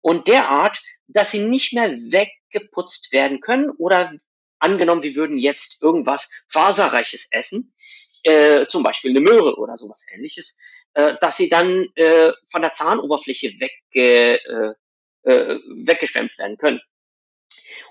[0.00, 0.80] und derart,
[1.12, 4.12] dass sie nicht mehr weggeputzt werden können oder
[4.58, 7.74] angenommen, wir würden jetzt irgendwas Faserreiches essen,
[8.22, 10.58] äh, zum Beispiel eine Möhre oder sowas ähnliches,
[10.94, 14.76] äh, dass sie dann äh, von der Zahnoberfläche wegge,
[15.24, 16.80] äh, äh, weggeschwemmt werden können.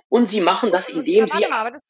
[0.07, 1.47] Und sie machen das, indem sie.
[1.47, 1.81] Mal, das,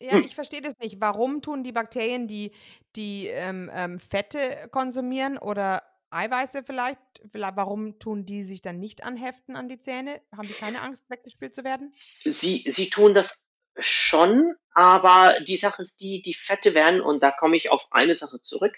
[0.00, 0.24] ja, hm.
[0.24, 0.96] ich verstehe das nicht.
[1.00, 2.52] Warum tun die Bakterien, die,
[2.96, 6.98] die ähm, ähm, Fette konsumieren oder Eiweiße vielleicht,
[7.32, 10.20] warum tun die sich dann nicht anheften an die Zähne?
[10.36, 11.92] Haben die keine Angst, weggespült zu werden?
[12.24, 13.48] Sie, sie tun das
[13.78, 18.14] schon, aber die Sache ist die, die Fette werden, und da komme ich auf eine
[18.14, 18.74] Sache zurück,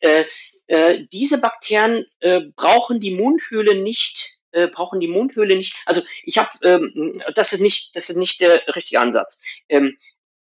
[0.00, 0.24] äh,
[0.66, 5.76] äh, diese Bakterien äh, brauchen die Mundhöhle nicht äh, brauchen die Mundhöhle nicht.
[5.86, 9.42] Also ich habe, ähm, das ist nicht, das ist nicht der richtige Ansatz.
[9.68, 9.96] Ähm,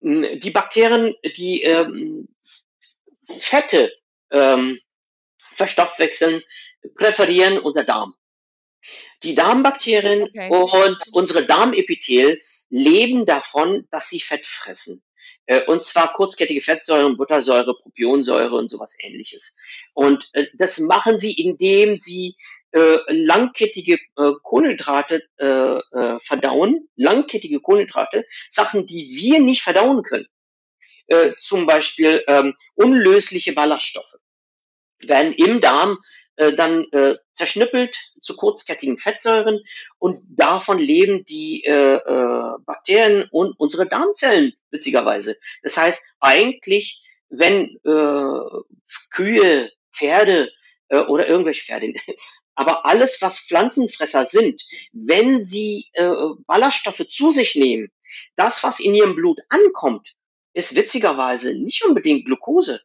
[0.01, 2.27] die Bakterien, die ähm,
[3.39, 3.91] Fette
[4.31, 4.79] ähm,
[5.55, 6.43] verstoffwechseln,
[6.95, 8.15] präferieren unser Darm.
[9.23, 10.49] Die Darmbakterien okay.
[10.49, 15.03] und unsere Darmepithel leben davon, dass sie Fett fressen.
[15.45, 19.57] Äh, und zwar kurzkettige Fettsäuren, Buttersäure, Propionsäure und sowas ähnliches.
[19.93, 22.35] Und äh, das machen sie, indem sie
[22.71, 30.27] äh, langkettige äh, Kohlenhydrate äh, verdauen, langkettige Kohlenhydrate, Sachen, die wir nicht verdauen können.
[31.39, 34.15] Zum Beispiel ähm, unlösliche Ballaststoffe
[35.07, 35.97] werden im Darm
[36.35, 39.59] äh, dann äh, zerschnippelt zu kurzkettigen Fettsäuren
[39.99, 45.37] und davon leben die äh, äh, Bakterien und unsere Darmzellen witzigerweise.
[45.63, 48.61] Das heißt eigentlich, wenn äh,
[49.11, 50.51] Kühe, Pferde
[50.89, 51.93] äh, oder irgendwelche Pferde
[52.55, 56.11] aber alles, was Pflanzenfresser sind, wenn sie äh,
[56.45, 57.91] Ballaststoffe zu sich nehmen,
[58.35, 60.13] das, was in ihrem Blut ankommt,
[60.53, 62.81] ist witzigerweise nicht unbedingt Glucose.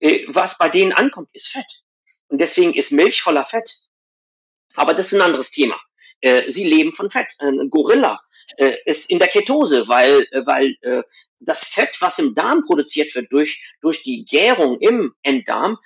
[0.00, 1.66] Äh, was bei denen ankommt, ist Fett.
[2.28, 3.80] Und deswegen ist Milch voller Fett.
[4.74, 5.78] Aber das ist ein anderes Thema.
[6.20, 7.28] Äh, sie leben von Fett.
[7.38, 8.20] Ein Gorilla
[8.56, 10.76] äh, ist in der Ketose, weil, weil
[11.40, 15.78] das Fett, was im Darm produziert wird durch, durch die Gärung im Enddarm,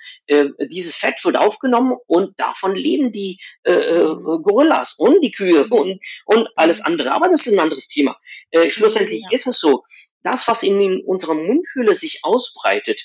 [0.71, 6.81] dieses Fett wird aufgenommen und davon leben die Gorillas und die Kühe und, und alles
[6.81, 7.11] andere.
[7.11, 8.17] Aber das ist ein anderes Thema.
[8.49, 9.29] Äh, schlussendlich ja.
[9.31, 9.83] ist es so,
[10.23, 12.99] das, was in unserer Mundhöhle sich ausbreitet,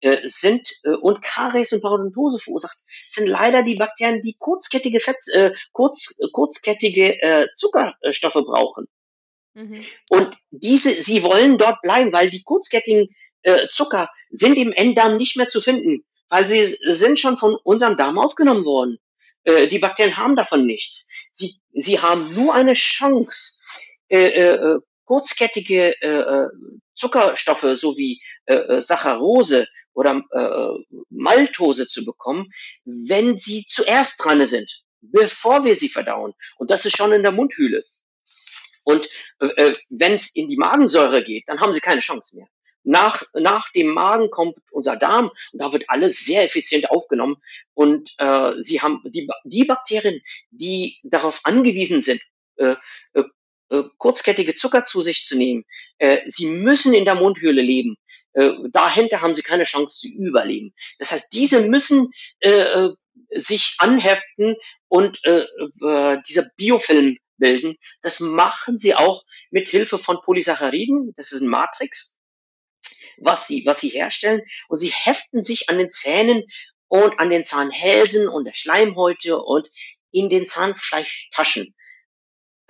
[0.00, 2.78] äh, sind äh, und Karies und Parodontose verursacht,
[3.08, 8.86] sind leider die Bakterien, die kurzkettige Fett, äh, kurz, kurzkettige äh, Zuckerstoffe brauchen.
[9.54, 9.84] Mhm.
[10.08, 13.08] Und diese, sie wollen dort bleiben, weil die kurzkettigen
[13.42, 17.96] äh, Zucker sind im Enddarm nicht mehr zu finden, weil sie sind schon von unserem
[17.96, 18.98] Darm aufgenommen worden.
[19.44, 21.08] Äh, die Bakterien haben davon nichts.
[21.32, 23.58] Sie, sie haben nur eine Chance,
[24.08, 26.48] äh, äh, kurzkettige äh, äh
[27.00, 32.52] Zuckerstoffe sowie äh, äh, Saccharose oder äh, Maltose zu bekommen,
[32.84, 34.70] wenn sie zuerst dran sind,
[35.00, 36.34] bevor wir sie verdauen.
[36.58, 37.84] Und das ist schon in der Mundhülle.
[38.84, 39.08] Und
[39.40, 42.48] äh, äh wenn es in die Magensäure geht, dann haben sie keine Chance mehr.
[42.82, 47.36] Nach, nach dem Magen kommt unser Darm und da wird alles sehr effizient aufgenommen.
[47.74, 50.20] Und äh, sie haben die, die Bakterien,
[50.50, 52.22] die darauf angewiesen sind,
[52.56, 52.76] äh,
[53.14, 53.24] äh
[53.98, 55.64] kurzkettige Zucker zu sich zu nehmen,
[55.98, 57.96] äh, sie müssen in der Mundhöhle leben.
[58.32, 60.74] Äh, dahinter haben sie keine Chance zu überleben.
[60.98, 62.10] Das heißt, diese müssen
[62.40, 62.94] äh, äh
[63.32, 64.56] sich anheften
[64.88, 65.46] und äh,
[65.82, 67.76] äh, dieser Biofilm bilden.
[68.02, 71.12] Das machen sie auch mit Hilfe von Polysacchariden.
[71.16, 72.18] Das ist ein Matrix,
[73.18, 74.42] was sie, was sie herstellen.
[74.68, 76.42] Und sie heften sich an den Zähnen
[76.88, 79.68] und an den Zahnhälsen und der Schleimhäute und
[80.10, 81.74] in den Zahnfleischtaschen.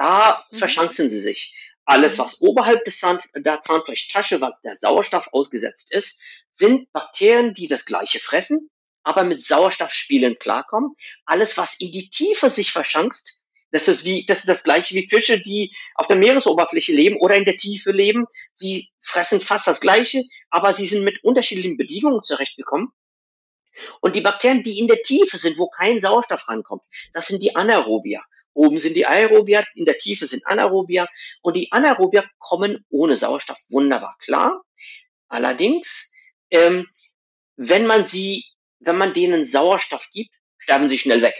[0.01, 0.57] Da mhm.
[0.57, 1.55] verschanzen sie sich.
[1.85, 2.23] Alles, mhm.
[2.23, 6.19] was oberhalb des Zahn, der Zahnfleischtasche, was der Sauerstoff ausgesetzt ist,
[6.53, 8.71] sind Bakterien, die das Gleiche fressen,
[9.03, 10.95] aber mit Sauerstoffspielen klarkommen.
[11.27, 13.43] Alles, was in die Tiefe sich verschanzt,
[13.73, 17.37] das ist wie, das ist das Gleiche wie Fische, die auf der Meeresoberfläche leben oder
[17.37, 18.25] in der Tiefe leben.
[18.55, 22.89] Sie fressen fast das Gleiche, aber sie sind mit unterschiedlichen Bedingungen zurechtgekommen.
[24.01, 26.83] Und die Bakterien, die in der Tiefe sind, wo kein Sauerstoff rankommt,
[27.13, 28.25] das sind die Anaerobia.
[28.55, 31.09] Oben sind die Aerobia, in der Tiefe sind Anaerobia
[31.43, 34.63] und die Anaerobia kommen ohne Sauerstoff wunderbar klar.
[35.29, 36.13] Allerdings,
[36.51, 36.89] ähm,
[37.57, 38.45] wenn man sie,
[38.81, 41.37] wenn man denen Sauerstoff gibt, sterben sie schnell weg.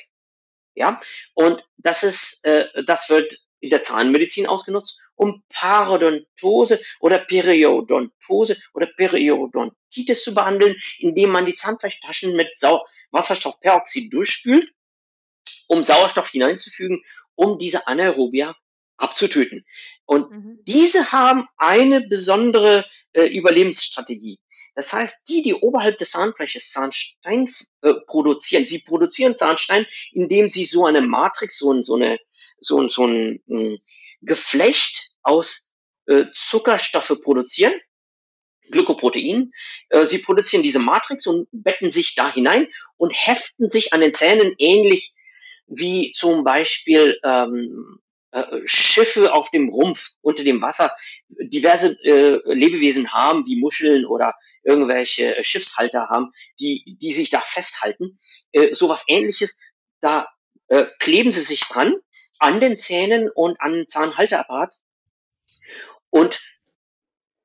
[0.75, 1.01] Ja,
[1.35, 8.87] und das ist, äh, das wird in der Zahnmedizin ausgenutzt, um Parodontose oder Periodontose oder
[8.87, 14.71] Periodontitis zu behandeln, indem man die Zahnfleischtaschen mit Sau Wasserstoffperoxid durchspült,
[15.71, 17.01] um Sauerstoff hineinzufügen,
[17.37, 18.57] um diese Anaerobia
[18.97, 19.65] abzutöten.
[20.05, 20.59] Und mhm.
[20.65, 24.41] diese haben eine besondere äh, Überlebensstrategie.
[24.75, 30.65] Das heißt, die, die oberhalb des Zahnfleisches Zahnstein äh, produzieren, sie produzieren Zahnstein, indem sie
[30.65, 32.19] so eine Matrix, so, so, eine,
[32.59, 33.79] so, so ein, ein
[34.23, 35.73] Geflecht aus
[36.07, 37.75] äh, Zuckerstoffe produzieren,
[38.73, 39.53] Glykoprotein.
[39.91, 42.67] Äh, sie produzieren diese Matrix und betten sich da hinein
[42.97, 45.15] und heften sich an den Zähnen ähnlich
[45.71, 48.01] wie zum Beispiel ähm,
[48.33, 50.93] äh, Schiffe auf dem Rumpf unter dem Wasser
[51.29, 57.41] diverse äh, Lebewesen haben, wie Muscheln oder irgendwelche äh, Schiffshalter haben, die, die sich da
[57.41, 58.19] festhalten.
[58.53, 59.61] Äh, sowas ähnliches,
[60.01, 60.29] da
[60.69, 61.95] äh, kleben sie sich dran
[62.39, 64.73] an den Zähnen und an den Zahnhalteapparat
[66.11, 66.41] und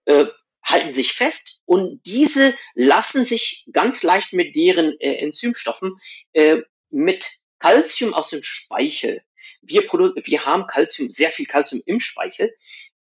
[0.06, 0.26] äh,
[0.64, 6.00] halten sich fest und diese lassen sich ganz leicht mit deren äh, Enzymstoffen
[6.34, 7.30] äh, mit
[7.66, 9.24] Calcium aus dem Speichel.
[9.64, 12.56] Wir, wir haben Calcium, sehr viel Calcium im Speichel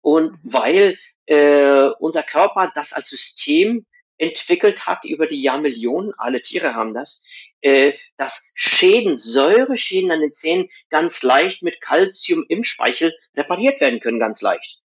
[0.02, 3.86] und weil äh, unser Körper das als System
[4.18, 7.24] entwickelt hat über die Jahrmillionen, alle Tiere haben das,
[7.62, 14.00] äh, dass Schäden, Säureschäden an den Zähnen ganz leicht mit Calcium im Speichel repariert werden
[14.00, 14.82] können, ganz leicht.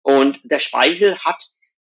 [0.00, 1.44] Und der Speichel hat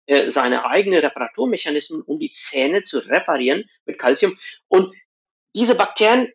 [0.07, 4.37] äh, seine eigene Reparaturmechanismen, um die Zähne zu reparieren mit Calcium.
[4.67, 4.93] Und
[5.55, 6.33] diese Bakterien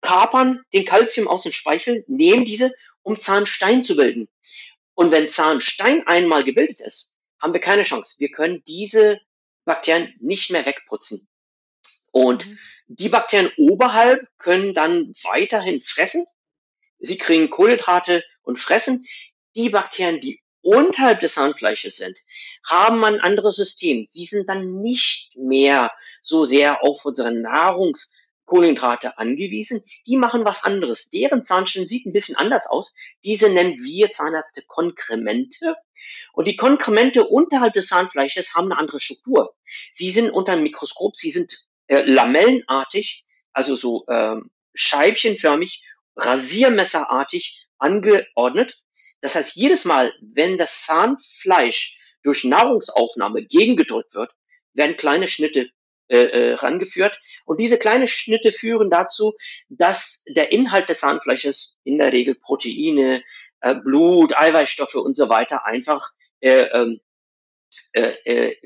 [0.00, 2.72] kapern den Calcium aus dem Speichel, nehmen diese,
[3.02, 4.28] um Zahnstein zu bilden.
[4.94, 8.16] Und wenn Zahnstein einmal gebildet ist, haben wir keine Chance.
[8.18, 9.20] Wir können diese
[9.64, 11.28] Bakterien nicht mehr wegputzen.
[12.10, 12.58] Und mhm.
[12.88, 16.26] die Bakterien oberhalb können dann weiterhin fressen.
[16.98, 19.06] Sie kriegen Kohlenhydrate und fressen.
[19.54, 22.18] Die Bakterien, die unterhalb des Zahnfleisches sind,
[22.64, 24.06] haben ein anderes System.
[24.08, 25.92] Sie sind dann nicht mehr
[26.22, 28.12] so sehr auf unsere Nahrungs-
[28.48, 29.84] Kohlenhydrate angewiesen.
[30.06, 31.10] Die machen was anderes.
[31.10, 32.94] Deren Zahnstein sieht ein bisschen anders aus.
[33.22, 35.76] Diese nennen wir Zahnärzte Konkremente.
[36.32, 39.54] Und die Konkremente unterhalb des Zahnfleisches haben eine andere Struktur.
[39.92, 44.36] Sie sind unter dem Mikroskop, sie sind äh, lamellenartig, also so äh,
[44.74, 45.84] scheibchenförmig,
[46.16, 48.78] rasiermesserartig angeordnet.
[49.20, 54.32] Das heißt, jedes Mal, wenn das Zahnfleisch durch Nahrungsaufnahme gegengedrückt wird,
[54.74, 55.70] werden kleine Schnitte
[56.08, 57.20] äh, äh, rangeführt.
[57.44, 59.34] Und diese kleinen Schnitte führen dazu,
[59.68, 63.22] dass der Inhalt des Zahnfleisches, in der Regel Proteine,
[63.60, 67.00] äh, Blut, Eiweißstoffe und so weiter, einfach äh, ähm,
[67.92, 68.56] äh, äh,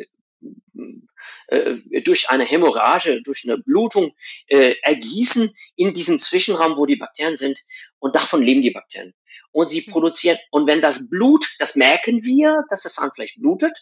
[1.49, 4.15] äh, durch eine Hämorrhage, durch eine Blutung
[4.47, 7.59] äh, ergießen in diesem Zwischenraum, wo die Bakterien sind.
[8.03, 9.15] Und davon leben die Bakterien.
[9.53, 9.93] Und sie hm.
[9.93, 13.79] produzieren, und wenn das Blut, das merken wir, dass das Zahnfleisch blutet,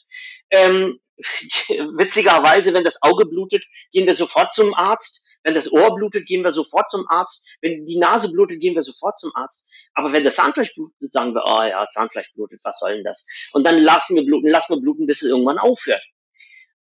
[0.51, 5.27] ähm, witzigerweise, wenn das Auge blutet, gehen wir sofort zum Arzt.
[5.43, 7.49] Wenn das Ohr blutet, gehen wir sofort zum Arzt.
[7.62, 9.71] Wenn die Nase blutet, gehen wir sofort zum Arzt.
[9.95, 13.27] Aber wenn das Zahnfleisch blutet, sagen wir, oh ja, Zahnfleisch blutet, was soll denn das?
[13.53, 16.05] Und dann lassen wir bluten, lassen wir bluten, bis es irgendwann aufhört.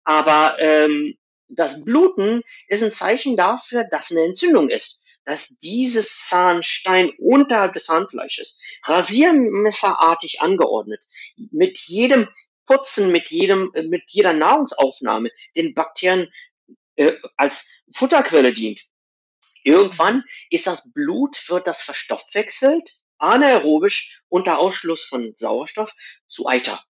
[0.04, 1.18] Aber ähm,
[1.48, 5.02] das Bluten ist ein Zeichen dafür, dass eine Entzündung ist.
[5.26, 11.02] Dass dieses Zahnstein unterhalb des Zahnfleisches rasiermesserartig angeordnet
[11.50, 12.28] mit jedem
[12.64, 16.32] Putzen, mit jedem, äh, mit jeder Nahrungsaufnahme den Bakterien
[16.96, 18.80] äh, als Futterquelle dient.
[19.62, 25.92] Irgendwann ist das Blut, wird das verstoffwechselt, anaerobisch unter Ausschluss von Sauerstoff
[26.28, 26.84] zu Eiter.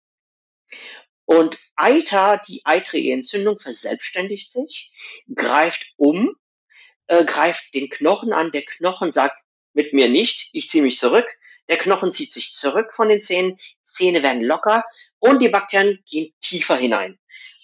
[1.24, 4.92] Und Eiter, die eitrige Entzündung verselbstständigt sich,
[5.34, 6.36] greift um,
[7.06, 8.52] äh, greift den Knochen an.
[8.52, 9.38] Der Knochen sagt
[9.72, 11.26] mit mir nicht, ich ziehe mich zurück.
[11.68, 14.84] Der Knochen zieht sich zurück von den Zähnen, Zähne werden locker,
[15.18, 17.18] und die Bakterien gehen tiefer hinein.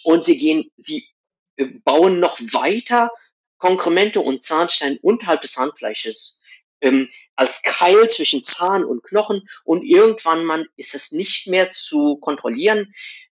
[0.05, 1.09] Und sie gehen, sie
[1.57, 3.11] äh, bauen noch weiter
[3.59, 6.41] Konkremente und Zahnstein unterhalb des Zahnfleisches
[6.81, 12.17] ähm, als Keil zwischen Zahn und Knochen und irgendwann mal ist es nicht mehr zu
[12.17, 12.93] kontrollieren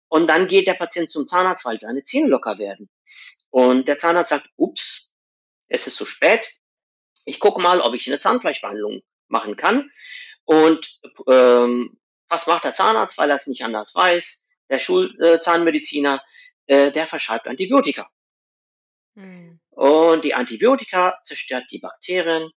[0.08, 2.90] Und dann geht der Patient zum Zahnarzt, weil seine Zähne locker werden.
[3.50, 5.05] Und der Zahnarzt sagt, ups,
[5.68, 6.48] es ist zu spät.
[7.26, 9.92] Ich gucke mal, ob ich eine Zahnfleischbehandlung machen kann.
[10.44, 11.98] Und ähm,
[12.30, 14.50] was macht der Zahnarzt, weil er es nicht anders weiß?
[14.70, 16.24] Der Schulzahnmediziner,
[16.68, 18.10] äh, der verschreibt Antibiotika.
[19.16, 19.60] Mhm.
[19.72, 22.52] Und die Antibiotika zerstört die Bakterien.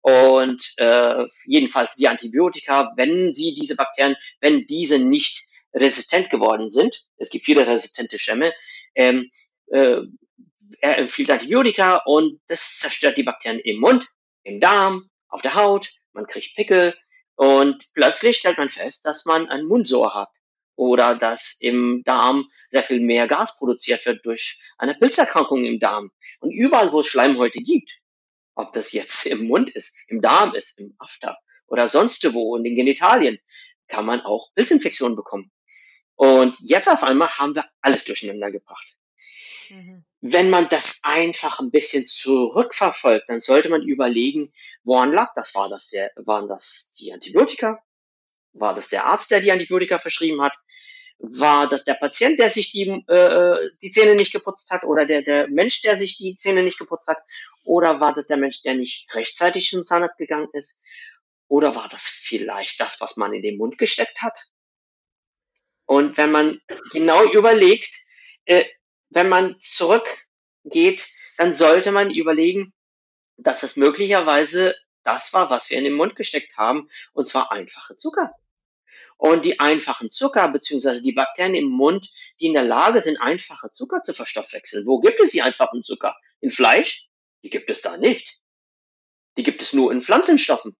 [0.00, 7.06] Und äh, jedenfalls die Antibiotika, wenn sie diese Bakterien, wenn diese nicht resistent geworden sind,
[7.16, 8.52] es gibt viele resistente Stämme,
[8.94, 9.30] ähm,
[9.68, 10.02] äh,
[10.80, 14.06] er empfiehlt Antibiotika und das zerstört die Bakterien im Mund,
[14.42, 16.94] im Darm, auf der Haut, man kriegt Pickel
[17.36, 20.30] und plötzlich stellt man fest, dass man ein Mundsor hat
[20.76, 26.10] oder dass im Darm sehr viel mehr Gas produziert wird durch eine Pilzerkrankung im Darm.
[26.40, 27.90] Und überall, wo es Schleimhäute gibt,
[28.54, 32.64] ob das jetzt im Mund ist, im Darm ist, im After oder sonst wo in
[32.64, 33.38] den Genitalien,
[33.88, 35.50] kann man auch Pilzinfektionen bekommen.
[36.16, 38.96] Und jetzt auf einmal haben wir alles durcheinander gebracht.
[39.70, 40.04] Mhm.
[40.20, 44.52] Wenn man das einfach ein bisschen zurückverfolgt, dann sollte man überlegen,
[44.82, 45.54] woran lag das?
[45.54, 47.82] War das der, waren das die Antibiotika?
[48.52, 50.54] War das der Arzt, der die Antibiotika verschrieben hat?
[51.18, 54.84] War das der Patient, der sich die, äh, die Zähne nicht geputzt hat?
[54.84, 57.18] Oder der, der Mensch, der sich die Zähne nicht geputzt hat?
[57.64, 60.82] Oder war das der Mensch, der nicht rechtzeitig zum Zahnarzt gegangen ist?
[61.48, 64.34] Oder war das vielleicht das, was man in den Mund gesteckt hat?
[65.86, 66.60] Und wenn man
[66.92, 67.90] genau überlegt,
[68.46, 68.64] äh,
[69.14, 71.06] wenn man zurückgeht,
[71.38, 72.72] dann sollte man überlegen,
[73.36, 77.96] dass es möglicherweise das war, was wir in den Mund gesteckt haben, und zwar einfache
[77.96, 78.32] Zucker.
[79.16, 82.10] Und die einfachen Zucker, beziehungsweise die Bakterien im Mund,
[82.40, 84.86] die in der Lage sind, einfache Zucker zu verstoffwechseln.
[84.86, 86.16] Wo gibt es die einfachen Zucker?
[86.40, 87.08] In Fleisch?
[87.42, 88.40] Die gibt es da nicht.
[89.36, 90.76] Die gibt es nur in Pflanzenstoffen.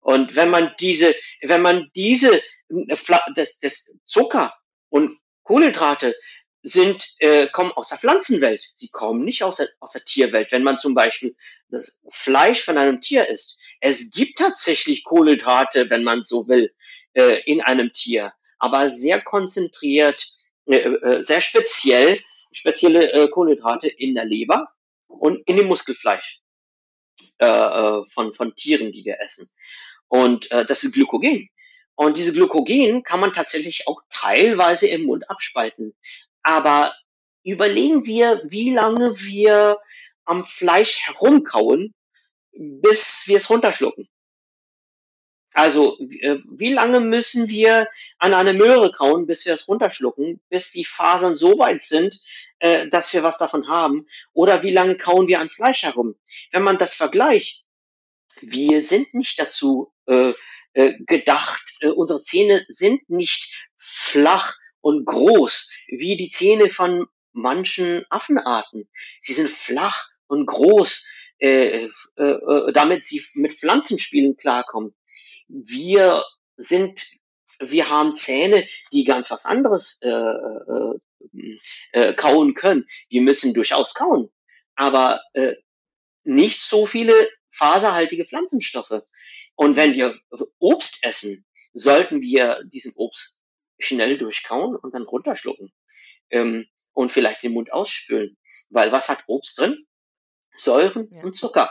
[0.00, 2.96] Und wenn man diese, wenn man diese, äh,
[3.34, 4.54] das, das Zucker
[4.90, 6.14] und Kohlenhydrate
[6.62, 8.64] sind, äh, kommen aus der Pflanzenwelt.
[8.74, 10.52] Sie kommen nicht aus der, aus der Tierwelt.
[10.52, 11.36] Wenn man zum Beispiel
[11.70, 16.74] das Fleisch von einem Tier isst, es gibt tatsächlich Kohlenhydrate, wenn man so will,
[17.14, 20.26] äh, in einem Tier, aber sehr konzentriert,
[20.66, 22.20] äh, äh, sehr speziell,
[22.52, 24.68] spezielle äh, Kohlenhydrate in der Leber
[25.06, 26.40] und in dem Muskelfleisch
[27.38, 29.48] äh, äh, von, von Tieren, die wir essen.
[30.08, 31.48] Und äh, das ist Glykogen.
[31.94, 35.94] Und diese Glykogen kann man tatsächlich auch teilweise im Mund abspalten.
[36.48, 36.94] Aber
[37.44, 39.78] überlegen wir, wie lange wir
[40.24, 41.94] am Fleisch herumkauen,
[42.52, 44.08] bis wir es runterschlucken.
[45.52, 47.86] Also, äh, wie lange müssen wir
[48.16, 52.18] an eine Möhre kauen, bis wir es runterschlucken, bis die Fasern so weit sind,
[52.60, 54.06] äh, dass wir was davon haben?
[54.32, 56.14] Oder wie lange kauen wir an Fleisch herum?
[56.50, 57.66] Wenn man das vergleicht,
[58.40, 60.32] wir sind nicht dazu äh,
[60.72, 68.88] äh, gedacht, unsere Zähne sind nicht flach und groß wie die Zähne von manchen Affenarten.
[69.20, 71.06] Sie sind flach und groß,
[71.38, 74.94] äh, äh, äh, damit sie mit Pflanzenspielen klarkommen.
[75.48, 76.24] Wir
[76.56, 77.06] sind,
[77.60, 80.94] wir haben Zähne, die ganz was anderes äh, äh,
[81.92, 82.86] äh, kauen können.
[83.08, 84.30] Wir müssen durchaus kauen,
[84.74, 85.54] aber äh,
[86.24, 89.02] nicht so viele faserhaltige Pflanzenstoffe.
[89.54, 90.16] Und wenn wir
[90.58, 93.37] Obst essen, sollten wir diesen Obst
[93.78, 95.72] schnell durchkauen und dann runterschlucken.
[96.30, 98.36] Ähm, und vielleicht den Mund ausspülen.
[98.70, 99.86] Weil was hat Obst drin?
[100.56, 101.22] Säuren ja.
[101.22, 101.70] und Zucker.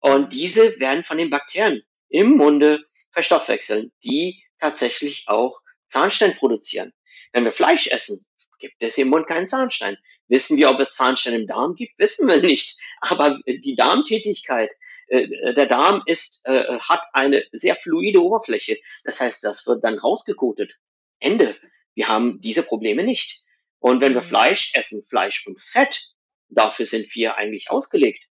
[0.00, 6.92] Und diese werden von den Bakterien im Munde verstoffwechseln, die tatsächlich auch Zahnstein produzieren.
[7.32, 8.26] Wenn wir Fleisch essen,
[8.58, 9.96] gibt es im Mund keinen Zahnstein.
[10.28, 11.98] Wissen wir, ob es Zahnstein im Darm gibt?
[11.98, 12.80] Wissen wir nicht.
[13.00, 14.70] Aber die Darmtätigkeit
[15.08, 18.78] äh, der Darm ist, äh, hat eine sehr fluide Oberfläche.
[19.04, 20.78] Das heißt, das wird dann rausgekotet.
[21.22, 21.56] Ende.
[21.94, 23.44] Wir haben diese Probleme nicht.
[23.78, 24.26] Und wenn wir mhm.
[24.26, 26.12] Fleisch essen, Fleisch und Fett,
[26.48, 28.24] dafür sind wir eigentlich ausgelegt,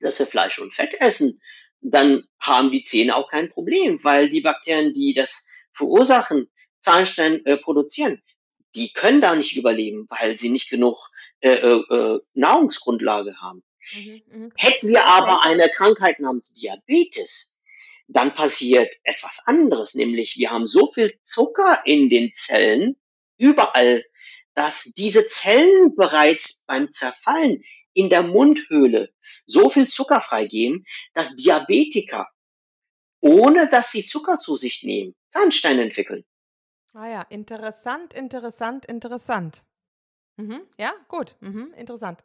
[0.00, 1.40] dass wir Fleisch und Fett essen,
[1.80, 6.48] dann haben die Zähne auch kein Problem, weil die Bakterien, die das verursachen,
[6.80, 8.22] Zahnstein äh, produzieren,
[8.74, 11.10] die können da nicht überleben, weil sie nicht genug
[11.40, 13.62] äh, äh, Nahrungsgrundlage haben.
[13.94, 17.57] Mhm, mhm, Hätten wir aber eine Krankheit namens Diabetes,
[18.08, 22.96] dann passiert etwas anderes, nämlich wir haben so viel Zucker in den Zellen,
[23.38, 24.04] überall,
[24.54, 29.12] dass diese Zellen bereits beim Zerfallen in der Mundhöhle
[29.46, 30.84] so viel Zucker freigeben,
[31.14, 32.28] dass Diabetiker,
[33.20, 36.24] ohne dass sie Zucker zu sich nehmen, Zahnsteine entwickeln.
[36.94, 39.64] Ah ja, interessant, interessant, interessant.
[40.36, 42.24] Mhm, ja, gut, mhm, interessant.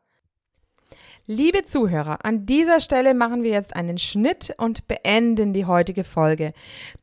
[1.26, 6.52] Liebe Zuhörer, an dieser Stelle machen wir jetzt einen Schnitt und beenden die heutige Folge.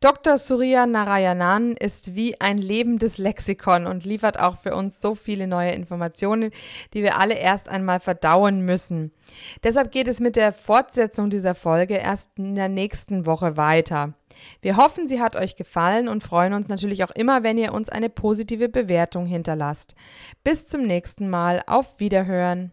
[0.00, 0.36] Dr.
[0.36, 5.72] Surya Narayanan ist wie ein lebendes Lexikon und liefert auch für uns so viele neue
[5.72, 6.50] Informationen,
[6.92, 9.10] die wir alle erst einmal verdauen müssen.
[9.64, 14.12] Deshalb geht es mit der Fortsetzung dieser Folge erst in der nächsten Woche weiter.
[14.60, 17.88] Wir hoffen, sie hat euch gefallen und freuen uns natürlich auch immer, wenn ihr uns
[17.88, 19.94] eine positive Bewertung hinterlasst.
[20.44, 21.62] Bis zum nächsten Mal.
[21.66, 22.72] Auf Wiederhören.